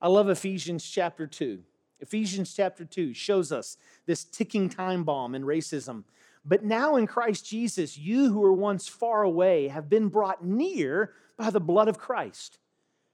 I 0.00 0.08
love 0.08 0.30
Ephesians 0.30 0.88
chapter 0.88 1.26
2. 1.26 1.62
Ephesians 2.00 2.54
chapter 2.54 2.84
2 2.84 3.14
shows 3.14 3.52
us 3.52 3.76
this 4.06 4.24
ticking 4.24 4.68
time 4.68 5.04
bomb 5.04 5.34
in 5.34 5.42
racism. 5.42 6.04
But 6.44 6.64
now 6.64 6.96
in 6.96 7.06
Christ 7.06 7.46
Jesus, 7.46 7.96
you 7.96 8.30
who 8.30 8.40
were 8.40 8.52
once 8.52 8.86
far 8.86 9.22
away 9.22 9.68
have 9.68 9.88
been 9.88 10.08
brought 10.08 10.44
near 10.44 11.12
by 11.38 11.50
the 11.50 11.60
blood 11.60 11.88
of 11.88 11.98
Christ. 11.98 12.58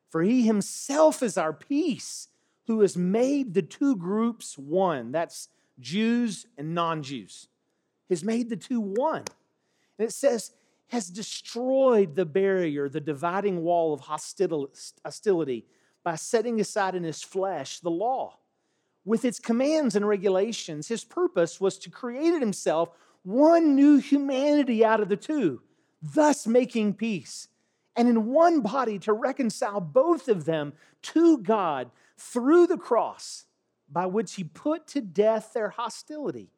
For 0.09 0.23
he 0.23 0.43
himself 0.47 1.23
is 1.23 1.39
our 1.39 1.53
peace, 1.53 2.29
who 2.67 2.81
has 2.81 2.97
made 2.97 3.55
the 3.55 3.63
two 3.63 3.95
groups 3.97 4.59
one. 4.59 5.13
That's 5.13 5.49
Jews 5.79 6.47
and 6.59 6.75
non 6.75 7.03
Jews. 7.03 7.49
Has 8.09 8.25
made 8.25 8.51
the 8.51 8.57
two 8.57 8.81
one. 8.81 9.25
And 9.99 10.09
it 10.09 10.13
says, 10.13 10.53
has 10.89 11.07
destroyed 11.09 12.17
the 12.17 12.25
barrier, 12.27 12.89
the 12.89 13.01
dividing 13.01 13.63
wall 13.63 13.95
of 13.95 14.01
hostility 14.01 15.65
by 16.03 16.17
setting 16.17 16.61
aside 16.61 16.97
in 16.97 17.05
his 17.05 17.23
flesh 17.23 17.79
the 17.79 17.91
law 17.91 18.40
with 19.05 19.25
its 19.25 19.39
commands 19.39 19.97
and 19.97 20.07
regulations. 20.07 20.89
His 20.89 21.05
purpose 21.05 21.61
was 21.61 21.79
to 21.79 21.91
create 21.91 22.35
in 22.35 22.41
himself 22.41 22.91
one 23.23 23.75
new 23.75 23.99
humanity 23.99 24.85
out 24.85 25.01
of 25.01 25.09
the 25.09 25.17
two, 25.17 25.63
thus 26.03 26.47
making 26.47 26.95
peace, 26.95 27.49
and 27.97 28.09
in 28.09 28.27
one 28.27 28.61
body 28.61 28.99
to 29.01 29.13
reconcile 29.13 29.81
both 29.81 30.29
of 30.29 30.45
them 30.45 30.73
to 31.03 31.39
God 31.39 31.91
through 32.17 32.67
the 32.67 32.79
cross, 32.79 33.47
by 33.91 34.07
which 34.07 34.35
he 34.35 34.45
put 34.45 34.87
to 34.89 35.01
death 35.01 35.53
their 35.53 35.71
hostility. 35.71 36.51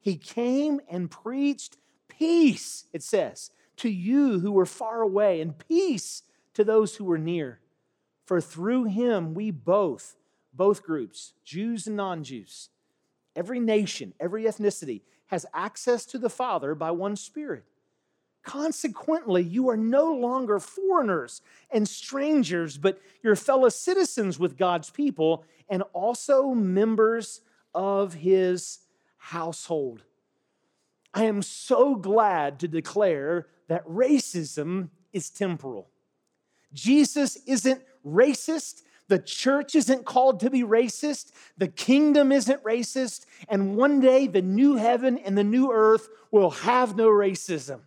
He 0.00 0.16
came 0.16 0.80
and 0.90 1.10
preached 1.10 1.76
peace, 2.08 2.84
it 2.92 3.02
says, 3.02 3.50
to 3.76 3.88
you 3.88 4.40
who 4.40 4.52
were 4.52 4.66
far 4.66 5.00
away, 5.00 5.40
and 5.40 5.58
peace 5.58 6.22
to 6.54 6.64
those 6.64 6.96
who 6.96 7.04
were 7.04 7.18
near. 7.18 7.60
For 8.26 8.40
through 8.40 8.84
him 8.84 9.34
we 9.34 9.50
both, 9.50 10.16
both 10.54 10.82
groups, 10.82 11.32
Jews 11.44 11.86
and 11.86 11.96
non 11.96 12.24
Jews, 12.24 12.70
every 13.36 13.60
nation, 13.60 14.14
every 14.20 14.44
ethnicity, 14.44 15.02
has 15.26 15.46
access 15.52 16.04
to 16.06 16.18
the 16.18 16.30
Father 16.30 16.74
by 16.74 16.90
one 16.90 17.16
Spirit. 17.16 17.64
Consequently, 18.42 19.42
you 19.42 19.70
are 19.70 19.76
no 19.76 20.12
longer 20.12 20.60
foreigners 20.60 21.40
and 21.70 21.88
strangers, 21.88 22.76
but 22.76 23.00
you're 23.22 23.36
fellow 23.36 23.70
citizens 23.70 24.38
with 24.38 24.58
God's 24.58 24.90
people 24.90 25.44
and 25.68 25.82
also 25.94 26.50
members 26.50 27.40
of 27.74 28.14
his 28.14 28.80
household. 29.16 30.02
I 31.14 31.24
am 31.24 31.40
so 31.40 31.94
glad 31.94 32.60
to 32.60 32.68
declare 32.68 33.46
that 33.68 33.86
racism 33.86 34.90
is 35.12 35.30
temporal. 35.30 35.88
Jesus 36.74 37.36
isn't 37.46 37.82
racist. 38.04 38.82
The 39.08 39.18
church 39.18 39.74
isn't 39.74 40.06
called 40.06 40.40
to 40.40 40.50
be 40.50 40.62
racist. 40.62 41.32
The 41.58 41.68
kingdom 41.68 42.32
isn't 42.32 42.62
racist. 42.64 43.26
And 43.48 43.76
one 43.76 44.00
day, 44.00 44.26
the 44.26 44.42
new 44.42 44.76
heaven 44.76 45.18
and 45.18 45.36
the 45.36 45.44
new 45.44 45.72
earth 45.72 46.08
will 46.30 46.50
have 46.50 46.96
no 46.96 47.08
racism. 47.08 47.80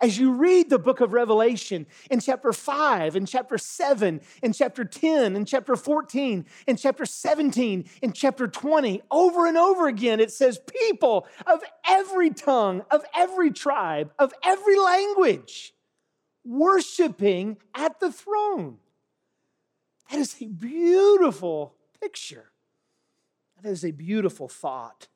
As 0.00 0.16
you 0.16 0.32
read 0.32 0.70
the 0.70 0.78
book 0.78 1.00
of 1.00 1.12
Revelation 1.12 1.84
in 2.08 2.20
chapter 2.20 2.52
5, 2.52 3.16
in 3.16 3.26
chapter 3.26 3.58
7, 3.58 4.20
in 4.44 4.52
chapter 4.52 4.84
10, 4.84 5.34
in 5.34 5.44
chapter 5.44 5.74
14, 5.74 6.46
in 6.68 6.76
chapter 6.76 7.04
17, 7.04 7.84
in 8.00 8.12
chapter 8.12 8.46
20, 8.46 9.02
over 9.10 9.48
and 9.48 9.58
over 9.58 9.88
again, 9.88 10.20
it 10.20 10.30
says, 10.30 10.60
People 10.88 11.26
of 11.48 11.64
every 11.88 12.30
tongue, 12.30 12.84
of 12.92 13.04
every 13.12 13.50
tribe, 13.50 14.12
of 14.20 14.32
every 14.44 14.78
language, 14.78 15.74
worshiping 16.44 17.56
at 17.74 17.98
the 17.98 18.12
throne. 18.12 18.78
That 20.10 20.18
is 20.18 20.36
a 20.40 20.46
beautiful 20.46 21.74
picture. 22.00 22.50
That 23.62 23.68
is 23.68 23.84
a 23.84 23.90
beautiful 23.90 24.48
thought. 24.48 25.08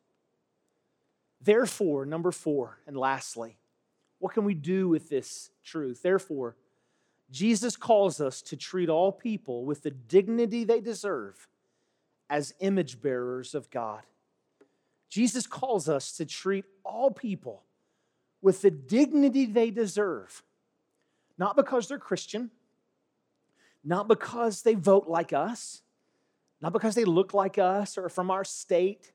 Therefore, 1.40 2.06
number 2.06 2.30
four, 2.30 2.78
and 2.86 2.96
lastly, 2.96 3.56
what 4.18 4.34
can 4.34 4.44
we 4.44 4.54
do 4.54 4.88
with 4.88 5.08
this 5.08 5.50
truth? 5.64 6.02
Therefore, 6.02 6.56
Jesus 7.30 7.76
calls 7.76 8.20
us 8.20 8.42
to 8.42 8.56
treat 8.56 8.88
all 8.88 9.10
people 9.10 9.64
with 9.64 9.82
the 9.82 9.90
dignity 9.90 10.64
they 10.64 10.80
deserve 10.80 11.48
as 12.28 12.54
image 12.60 13.00
bearers 13.00 13.54
of 13.54 13.70
God. 13.70 14.02
Jesus 15.08 15.46
calls 15.46 15.88
us 15.88 16.12
to 16.12 16.24
treat 16.24 16.64
all 16.84 17.10
people 17.10 17.62
with 18.40 18.62
the 18.62 18.70
dignity 18.70 19.46
they 19.46 19.70
deserve, 19.70 20.42
not 21.38 21.56
because 21.56 21.88
they're 21.88 21.98
Christian, 21.98 22.50
not 23.84 24.08
because 24.08 24.62
they 24.62 24.74
vote 24.74 25.08
like 25.08 25.32
us, 25.32 25.82
not 26.60 26.72
because 26.72 26.94
they 26.94 27.04
look 27.04 27.34
like 27.34 27.58
us 27.58 27.98
or 27.98 28.08
from 28.08 28.30
our 28.30 28.44
state. 28.44 29.12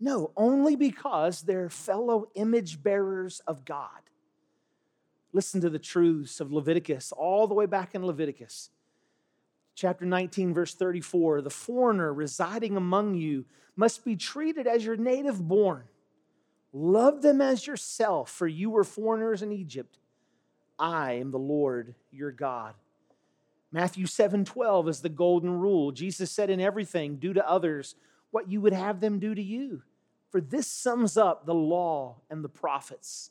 No, 0.00 0.32
only 0.36 0.76
because 0.76 1.42
they're 1.42 1.70
fellow 1.70 2.28
image 2.34 2.82
bearers 2.82 3.40
of 3.46 3.64
God. 3.64 3.88
Listen 5.32 5.60
to 5.60 5.70
the 5.70 5.78
truths 5.78 6.40
of 6.40 6.52
Leviticus, 6.52 7.12
all 7.12 7.46
the 7.46 7.54
way 7.54 7.66
back 7.66 7.94
in 7.94 8.04
Leviticus. 8.04 8.70
Chapter 9.74 10.04
19, 10.04 10.54
verse 10.54 10.74
34 10.74 11.42
The 11.42 11.50
foreigner 11.50 12.12
residing 12.12 12.76
among 12.76 13.14
you 13.14 13.44
must 13.76 14.04
be 14.04 14.16
treated 14.16 14.66
as 14.66 14.84
your 14.84 14.96
native 14.96 15.46
born. 15.46 15.84
Love 16.72 17.22
them 17.22 17.40
as 17.40 17.66
yourself, 17.66 18.30
for 18.30 18.46
you 18.46 18.70
were 18.70 18.84
foreigners 18.84 19.42
in 19.42 19.52
Egypt. 19.52 19.98
I 20.78 21.12
am 21.14 21.30
the 21.30 21.38
Lord 21.38 21.94
your 22.10 22.32
God. 22.32 22.74
Matthew 23.70 24.06
7 24.06 24.44
12 24.44 24.88
is 24.88 25.00
the 25.00 25.08
golden 25.08 25.58
rule. 25.58 25.92
Jesus 25.92 26.30
said, 26.30 26.50
In 26.50 26.60
everything, 26.60 27.16
do 27.16 27.32
to 27.32 27.48
others 27.48 27.94
what 28.30 28.50
you 28.50 28.60
would 28.60 28.72
have 28.72 29.00
them 29.00 29.18
do 29.18 29.34
to 29.34 29.42
you. 29.42 29.82
For 30.30 30.40
this 30.40 30.66
sums 30.66 31.16
up 31.16 31.46
the 31.46 31.54
law 31.54 32.16
and 32.30 32.44
the 32.44 32.48
prophets. 32.48 33.30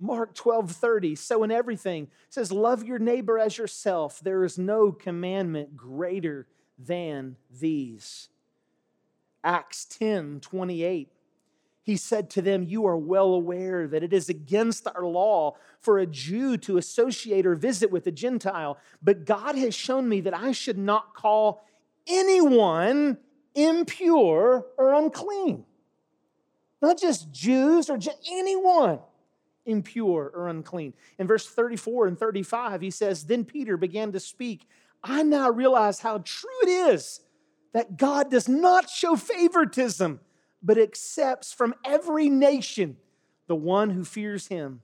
Mark 0.00 0.34
12, 0.34 0.72
30. 0.72 1.14
So 1.14 1.42
in 1.44 1.50
everything, 1.50 2.08
says, 2.28 2.50
Love 2.50 2.84
your 2.84 2.98
neighbor 2.98 3.38
as 3.38 3.58
yourself. 3.58 4.20
There 4.20 4.44
is 4.44 4.58
no 4.58 4.92
commandment 4.92 5.76
greater 5.76 6.46
than 6.78 7.36
these. 7.60 8.28
Acts 9.44 9.84
10, 9.84 10.40
28. 10.40 11.08
He 11.82 11.96
said 11.96 12.30
to 12.30 12.42
them, 12.42 12.62
You 12.62 12.86
are 12.86 12.96
well 12.96 13.32
aware 13.34 13.86
that 13.88 14.02
it 14.02 14.12
is 14.12 14.28
against 14.28 14.86
our 14.86 15.04
law 15.04 15.56
for 15.80 15.98
a 15.98 16.06
Jew 16.06 16.56
to 16.58 16.76
associate 16.76 17.46
or 17.46 17.54
visit 17.54 17.90
with 17.90 18.06
a 18.06 18.12
Gentile, 18.12 18.78
but 19.02 19.24
God 19.24 19.56
has 19.56 19.74
shown 19.74 20.08
me 20.08 20.20
that 20.22 20.36
I 20.36 20.52
should 20.52 20.78
not 20.78 21.14
call 21.14 21.64
anyone 22.06 23.18
impure 23.54 24.66
or 24.76 24.94
unclean. 24.94 25.64
Not 26.82 26.98
just 26.98 27.30
Jews 27.32 27.90
or 27.90 27.98
just 27.98 28.18
anyone 28.30 29.00
impure 29.66 30.30
or 30.34 30.48
unclean. 30.48 30.94
In 31.18 31.26
verse 31.26 31.46
34 31.46 32.08
and 32.08 32.18
35, 32.18 32.80
he 32.80 32.90
says, 32.90 33.24
Then 33.24 33.44
Peter 33.44 33.76
began 33.76 34.12
to 34.12 34.20
speak. 34.20 34.66
I 35.02 35.22
now 35.22 35.50
realize 35.50 36.00
how 36.00 36.18
true 36.18 36.50
it 36.62 36.68
is 36.68 37.20
that 37.72 37.96
God 37.96 38.30
does 38.30 38.48
not 38.48 38.90
show 38.90 39.16
favoritism, 39.16 40.20
but 40.62 40.78
accepts 40.78 41.52
from 41.52 41.74
every 41.84 42.28
nation 42.28 42.96
the 43.46 43.56
one 43.56 43.90
who 43.90 44.04
fears 44.04 44.46
him 44.46 44.80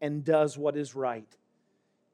and 0.00 0.24
does 0.24 0.58
what 0.58 0.76
is 0.76 0.94
right. 0.94 1.36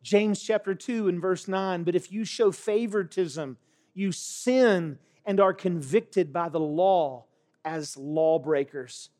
James 0.02 0.42
chapter 0.42 0.74
2 0.74 1.08
and 1.08 1.20
verse 1.20 1.48
9, 1.48 1.84
but 1.84 1.94
if 1.94 2.12
you 2.12 2.24
show 2.24 2.52
favoritism, 2.52 3.56
you 3.94 4.12
sin 4.12 4.98
and 5.24 5.40
are 5.40 5.52
convicted 5.52 6.32
by 6.32 6.48
the 6.48 6.60
law 6.60 7.24
as 7.64 7.96
lawbreakers. 7.96 9.10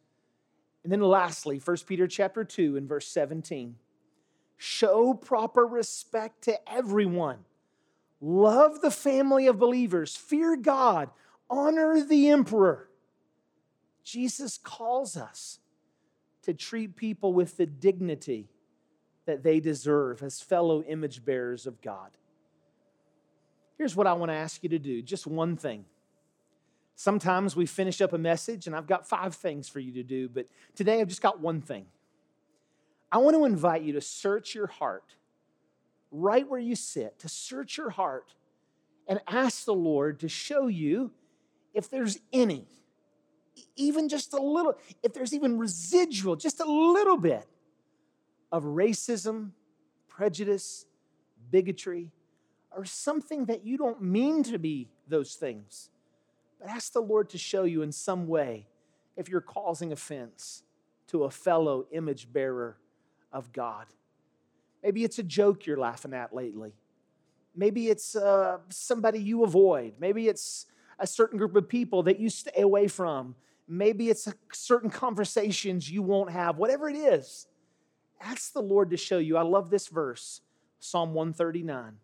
And 0.83 0.93
then 0.93 1.01
lastly, 1.01 1.61
1 1.63 1.77
Peter 1.87 2.07
chapter 2.07 2.45
2 2.45 2.77
and 2.77 2.89
verse 2.89 3.07
17. 3.09 3.77
Show 4.57 5.15
proper 5.15 5.67
respect 5.67 6.43
to 6.43 6.59
everyone. 6.71 7.39
Love 8.21 8.81
the 8.81 8.91
family 8.91 9.47
of 9.47 9.59
believers. 9.59 10.17
Fear 10.17 10.57
God. 10.57 11.11
Honor 11.51 12.03
the 12.03 12.29
emperor. 12.29 12.88
Jesus 14.09 14.57
calls 14.57 15.19
us 15.19 15.59
to 16.41 16.55
treat 16.55 16.97
people 16.97 17.35
with 17.35 17.59
the 17.59 17.67
dignity 17.67 18.49
that 19.27 19.43
they 19.43 19.61
deserve 19.61 20.23
as 20.23 20.41
fellow 20.41 20.83
image 20.85 21.27
bearers 21.27 21.67
of 21.67 21.83
God. 21.83 22.13
Here's 23.77 23.95
what 23.95 24.07
I 24.07 24.15
want 24.15 24.31
to 24.31 24.35
ask 24.35 24.63
you 24.63 24.71
to 24.71 24.79
do 24.79 25.03
just 25.03 25.27
one 25.27 25.59
thing. 25.59 25.85
Sometimes 26.95 27.55
we 27.55 27.67
finish 27.67 28.01
up 28.01 28.15
a 28.15 28.19
message 28.19 28.67
and 28.67 28.75
I've 28.75 28.87
got 28.87 29.07
five 29.07 29.35
things 29.35 29.69
for 29.69 29.79
you 29.79 29.93
to 29.93 30.03
do, 30.03 30.31
but 30.31 30.47
today 30.75 31.03
I've 31.03 31.09
just 31.09 31.21
got 31.21 31.41
one 31.41 31.61
thing. 31.61 31.85
I 33.13 33.19
want 33.19 33.37
to 33.37 33.45
invite 33.45 33.83
you 33.83 33.93
to 33.93 34.01
search 34.01 34.55
your 34.55 34.69
heart 34.69 35.17
right 36.11 36.49
where 36.49 36.59
you 36.59 36.77
sit, 36.77 37.19
to 37.19 37.29
search 37.29 37.77
your 37.77 37.91
heart 37.91 38.33
and 39.07 39.21
ask 39.29 39.67
the 39.67 39.75
Lord 39.75 40.21
to 40.21 40.31
show 40.31 40.67
you 40.67 41.11
if 41.75 41.91
there's 41.91 42.19
any, 42.33 42.67
even 43.77 44.09
just 44.09 44.33
a 44.33 44.43
little, 44.43 44.77
if 45.03 45.13
there's 45.13 45.35
even 45.35 45.59
residual, 45.59 46.37
just 46.37 46.61
a 46.61 46.71
little 46.71 47.17
bit 47.17 47.47
of 48.53 48.65
racism, 48.65 49.51
prejudice, 50.09 50.87
bigotry, 51.51 52.11
or 52.77 52.85
something 52.85 53.47
that 53.47 53.65
you 53.65 53.77
don't 53.77 54.03
mean 54.03 54.43
to 54.45 54.59
be 54.59 54.89
those 55.09 55.35
things. 55.35 55.91
But 56.61 56.69
ask 56.71 56.93
the 56.93 57.01
Lord 57.01 57.31
to 57.31 57.39
show 57.39 57.65
you 57.65 57.83
in 57.83 57.93
some 57.93 58.27
way 58.27 58.67
if 59.17 59.29
you're 59.29 59.41
causing 59.41 59.93
offense 59.93 60.63
to 61.09 61.25
a 61.25 61.31
fellow 61.31 61.87
image 61.91 62.33
bearer 62.33 62.77
of 63.33 63.53
God. 63.53 63.87
Maybe 64.83 65.05
it's 65.05 65.19
a 65.19 65.23
joke 65.23 65.67
you're 65.67 65.79
laughing 65.79 66.15
at 66.15 66.35
lately. 66.35 66.73
Maybe 67.55 67.89
it's 67.89 68.15
uh, 68.15 68.59
somebody 68.69 69.19
you 69.19 69.43
avoid. 69.43 69.95
Maybe 69.99 70.29
it's 70.29 70.67
a 70.99 71.07
certain 71.07 71.39
group 71.39 71.57
of 71.57 71.69
people 71.69 72.05
that 72.05 72.21
you 72.21 72.31
stay 72.31 72.63
away 72.63 72.89
from. 72.89 73.35
Maybe 73.69 74.09
it's 74.09 74.33
certain 74.53 74.91
conversations 74.91 75.91
you 75.91 76.03
won't 76.03 76.31
have. 76.31 76.57
Whatever 76.57 76.89
it 76.89 76.97
is, 76.97 77.47
ask 78.21 78.53
the 78.53 78.63
Lord 78.63 78.91
to 78.91 78.97
show 78.97 79.19
you. 79.19 79.37
I 79.37 79.43
love 79.43 79.71
this 79.71 79.89
verse, 79.89 80.41
Psalm 80.81 81.13
139 81.13 81.99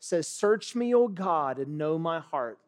says, 0.00 0.26
Search 0.26 0.74
me, 0.74 0.94
O 0.94 1.06
God, 1.06 1.58
and 1.58 1.78
know 1.78 1.98
my 1.98 2.18
heart. 2.18 2.58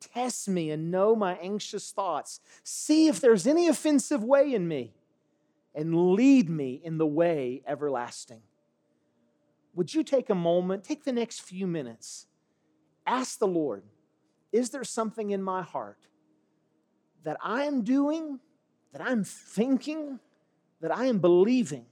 Test 0.00 0.48
me 0.48 0.70
and 0.70 0.90
know 0.90 1.16
my 1.16 1.34
anxious 1.36 1.90
thoughts. 1.90 2.40
See 2.62 3.08
if 3.08 3.20
there's 3.20 3.46
any 3.46 3.66
offensive 3.66 4.22
way 4.22 4.54
in 4.54 4.68
me, 4.68 4.94
and 5.74 6.12
lead 6.12 6.48
me 6.48 6.80
in 6.84 6.98
the 6.98 7.06
way 7.06 7.62
everlasting. 7.66 8.42
Would 9.74 9.94
you 9.94 10.04
take 10.04 10.30
a 10.30 10.34
moment, 10.34 10.84
take 10.84 11.04
the 11.04 11.12
next 11.12 11.40
few 11.40 11.66
minutes, 11.66 12.26
ask 13.06 13.38
the 13.38 13.46
Lord, 13.46 13.82
is 14.52 14.70
there 14.70 14.84
something 14.84 15.30
in 15.30 15.42
my 15.42 15.62
heart 15.62 16.07
that 17.24 17.36
I 17.42 17.64
am 17.64 17.82
doing, 17.82 18.38
that 18.92 19.02
I'm 19.02 19.24
thinking, 19.24 20.18
that 20.80 20.96
I 20.96 21.06
am 21.06 21.18
believing 21.18 21.86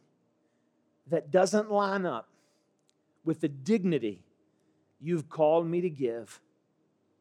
that 1.08 1.30
doesn't 1.30 1.70
line 1.70 2.06
up 2.06 2.28
with 3.24 3.40
the 3.40 3.48
dignity 3.48 4.22
you've 5.00 5.28
called 5.28 5.66
me 5.66 5.80
to 5.80 5.90
give 5.90 6.40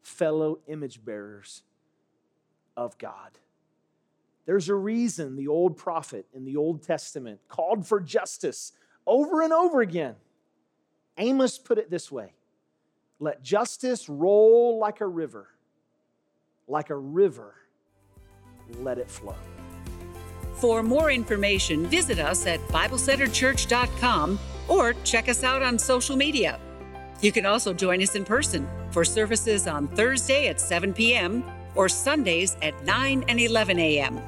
fellow 0.02 0.60
image 0.66 1.04
bearers 1.04 1.62
of 2.76 2.96
God? 2.98 3.38
There's 4.46 4.68
a 4.68 4.74
reason 4.74 5.36
the 5.36 5.48
old 5.48 5.76
prophet 5.76 6.26
in 6.32 6.44
the 6.44 6.56
Old 6.56 6.82
Testament 6.82 7.40
called 7.48 7.86
for 7.86 8.00
justice 8.00 8.72
over 9.06 9.42
and 9.42 9.52
over 9.52 9.80
again. 9.80 10.14
Amos 11.18 11.58
put 11.58 11.78
it 11.78 11.90
this 11.90 12.10
way 12.10 12.32
let 13.18 13.42
justice 13.42 14.08
roll 14.08 14.78
like 14.78 15.00
a 15.00 15.06
river, 15.06 15.48
like 16.68 16.90
a 16.90 16.96
river, 16.96 17.54
let 18.80 18.98
it 18.98 19.10
flow. 19.10 19.36
For 20.54 20.82
more 20.82 21.10
information, 21.10 21.86
visit 21.86 22.18
us 22.18 22.46
at 22.46 22.60
BibleCenterChurch.com 22.68 24.38
or 24.68 24.94
check 25.04 25.28
us 25.28 25.44
out 25.44 25.62
on 25.62 25.78
social 25.78 26.16
media. 26.16 26.58
You 27.20 27.32
can 27.32 27.46
also 27.46 27.72
join 27.72 28.02
us 28.02 28.14
in 28.14 28.24
person 28.24 28.68
for 28.90 29.04
services 29.04 29.66
on 29.66 29.88
Thursday 29.88 30.48
at 30.48 30.60
7 30.60 30.92
p.m. 30.92 31.44
or 31.74 31.88
Sundays 31.88 32.56
at 32.62 32.84
9 32.84 33.24
and 33.28 33.40
11 33.40 33.78
a.m. 33.78 34.20